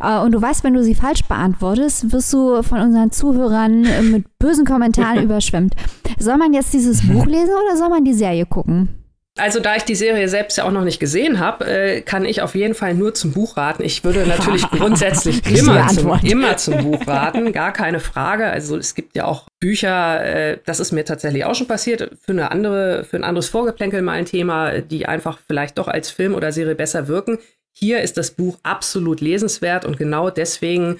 [0.02, 4.02] Äh, und du weißt, wenn du sie falsch beantwortest, wirst du von unseren Zuhörern äh,
[4.02, 5.76] mit bösen Kommentaren überschwemmt.
[6.20, 9.06] Soll man jetzt dieses Buch lesen oder soll man die Serie gucken?
[9.38, 12.41] Also da ich die Serie selbst ja auch noch nicht gesehen habe, äh, kann ich
[12.41, 13.84] auf jeden Fall nur zum Buch raten.
[13.84, 18.46] Ich würde natürlich grundsätzlich immer zum, immer zum Buch raten, gar keine Frage.
[18.46, 22.32] Also es gibt ja auch Bücher, äh, das ist mir tatsächlich auch schon passiert, für
[22.32, 26.34] eine andere, für ein anderes Vorgeplänkel mal ein Thema, die einfach vielleicht doch als Film
[26.34, 27.38] oder Serie besser wirken.
[27.78, 30.99] Hier ist das Buch absolut lesenswert und genau deswegen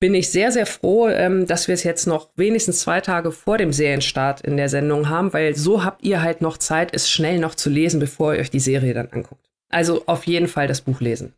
[0.00, 3.58] bin ich sehr, sehr froh, ähm, dass wir es jetzt noch wenigstens zwei Tage vor
[3.58, 7.38] dem Serienstart in der Sendung haben, weil so habt ihr halt noch Zeit, es schnell
[7.38, 9.50] noch zu lesen, bevor ihr euch die Serie dann anguckt.
[9.70, 11.34] Also auf jeden Fall das Buch lesen.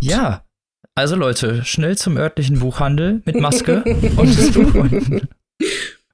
[0.00, 0.44] Ja,
[0.94, 3.84] also Leute, schnell zum örtlichen Buchhandel mit Maske
[4.16, 5.20] und das Buch.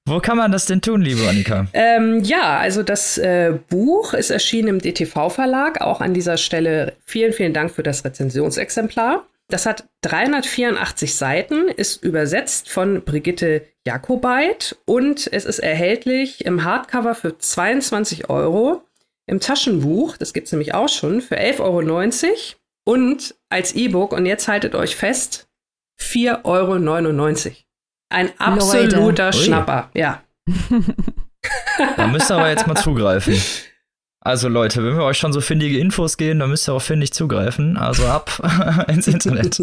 [0.06, 1.68] Wo kann man das denn tun, liebe Annika?
[1.72, 5.80] Ähm, ja, also das äh, Buch ist erschienen im DTV-Verlag.
[5.80, 9.26] Auch an dieser Stelle vielen, vielen Dank für das Rezensionsexemplar.
[9.48, 17.14] Das hat 384 Seiten, ist übersetzt von Brigitte Jakobait und es ist erhältlich im Hardcover
[17.14, 18.82] für 22 Euro,
[19.26, 22.36] im Taschenbuch, das gibt es nämlich auch schon, für 11,90 Euro
[22.84, 25.48] und als E-Book, und jetzt haltet euch fest,
[26.00, 27.54] 4,99 Euro.
[28.12, 29.32] Ein absoluter Leute.
[29.32, 30.00] Schnapper, Ui.
[30.00, 30.22] ja.
[31.96, 33.34] da müsst ihr aber jetzt mal zugreifen.
[34.20, 37.12] Also Leute, wenn wir euch schon so findige Infos geben, dann müsst ihr auch findig
[37.12, 37.76] zugreifen.
[37.76, 39.60] Also ab ins Internet.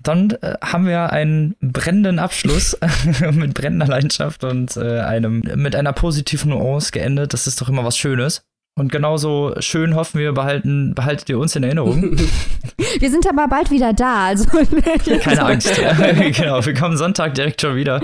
[0.00, 2.78] Dann äh, haben wir einen brennenden Abschluss
[3.32, 7.32] mit brennender Leidenschaft und äh, einem mit einer positiven Nuance geendet.
[7.32, 8.44] Das ist doch immer was Schönes.
[8.76, 12.18] Und genauso schön hoffen wir, behalten, behaltet ihr uns in Erinnerung.
[12.98, 14.46] Wir sind aber bald wieder da, also.
[15.20, 15.74] Keine Angst.
[16.36, 18.02] genau, wir kommen Sonntag direkt schon wieder.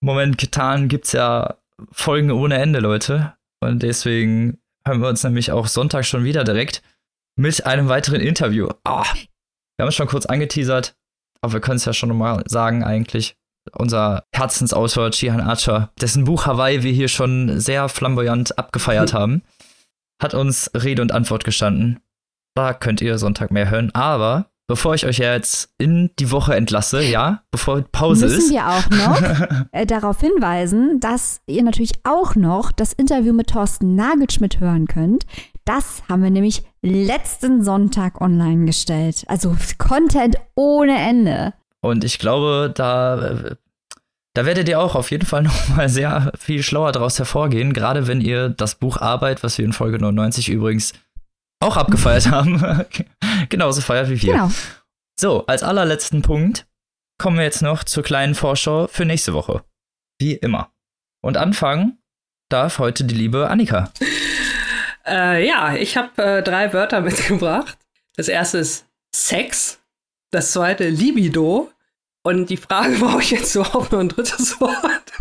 [0.00, 1.56] Moment, getan gibt's ja
[1.90, 3.34] Folgen ohne Ende, Leute.
[3.60, 6.82] Und deswegen hören wir uns nämlich auch Sonntag schon wieder direkt
[7.36, 8.68] mit einem weiteren Interview.
[8.84, 10.96] Oh, wir haben es schon kurz angeteasert,
[11.40, 13.37] aber wir können es ja schon nochmal sagen eigentlich
[13.74, 19.42] unser Herzensautor Chihan Archer, dessen Buch Hawaii wir hier schon sehr flamboyant abgefeiert haben,
[20.22, 22.00] hat uns Rede und Antwort gestanden.
[22.54, 23.94] Da könnt ihr Sonntag mehr hören.
[23.94, 28.50] Aber bevor ich euch jetzt in die Woche entlasse, ja, bevor Pause müssen ist.
[28.50, 33.50] Müssen wir auch noch äh, darauf hinweisen, dass ihr natürlich auch noch das Interview mit
[33.50, 35.24] Thorsten Nagelschmidt hören könnt.
[35.64, 39.24] Das haben wir nämlich letzten Sonntag online gestellt.
[39.28, 41.54] Also Content ohne Ende.
[41.80, 43.56] Und ich glaube, da,
[44.34, 48.06] da werdet ihr auch auf jeden Fall noch mal sehr viel schlauer daraus hervorgehen, gerade
[48.06, 50.92] wenn ihr das Buch Arbeit, was wir in Folge 99 übrigens
[51.60, 52.84] auch abgefeiert haben,
[53.48, 54.32] genauso feiert wie wir.
[54.32, 54.50] Genau.
[55.20, 56.66] So, als allerletzten Punkt
[57.20, 59.64] kommen wir jetzt noch zur kleinen Vorschau für nächste Woche.
[60.20, 60.72] Wie immer.
[61.20, 61.98] Und anfangen
[62.48, 63.90] darf heute die liebe Annika.
[65.04, 67.76] Äh, ja, ich habe äh, drei Wörter mitgebracht.
[68.16, 69.80] Das erste ist Sex
[70.30, 71.70] das zweite Libido.
[72.22, 75.12] Und die Frage, brauche ich jetzt überhaupt noch ein drittes Wort?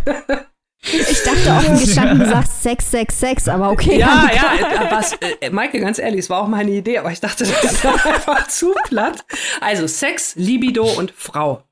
[0.81, 3.99] Ich dachte offen gestanden, du sagst Sex, Sex, Sex, aber okay.
[3.99, 7.45] Ja, ja, was, äh, Maike, ganz ehrlich, es war auch meine Idee, aber ich dachte,
[7.45, 9.25] das ist einfach zu platt.
[9.59, 11.63] Also Sex, Libido und Frau.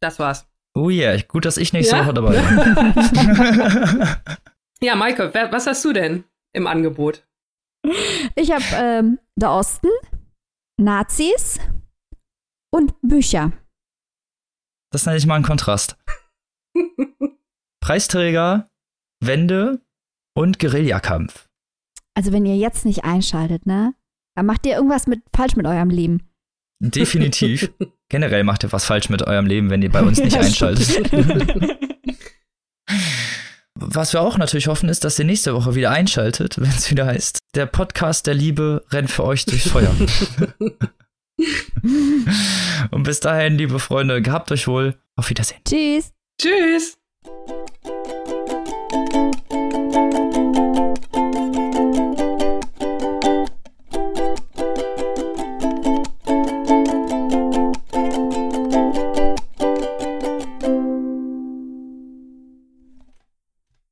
[0.00, 0.46] Das war's.
[0.74, 2.04] Oh yeah, gut, dass ich nächste ja?
[2.04, 4.08] Woche dabei bin.
[4.80, 6.24] ja, Maike, was hast du denn
[6.54, 7.26] im Angebot?
[8.36, 9.88] Ich habe ähm, der Osten,
[10.78, 11.58] Nazis,
[12.72, 13.52] und Bücher.
[14.90, 15.96] Das nenne ich mal einen Kontrast.
[17.80, 18.70] Preisträger,
[19.20, 19.80] Wände
[20.34, 21.48] und Guerillakampf.
[22.14, 23.94] Also wenn ihr jetzt nicht einschaltet, ne,
[24.36, 26.28] Da macht ihr irgendwas mit falsch mit eurem Leben.
[26.80, 27.70] Definitiv.
[28.08, 31.10] Generell macht ihr was falsch mit eurem Leben, wenn ihr bei uns nicht einschaltet.
[33.74, 37.06] Was wir auch natürlich hoffen, ist, dass ihr nächste Woche wieder einschaltet, wenn es wieder
[37.06, 39.94] heißt, der Podcast der Liebe rennt für euch durchs Feuer.
[42.90, 44.98] Und bis dahin, liebe Freunde, gehabt euch wohl.
[45.16, 45.60] Auf Wiedersehen.
[45.66, 46.12] Tschüss.
[46.40, 46.98] Tschüss.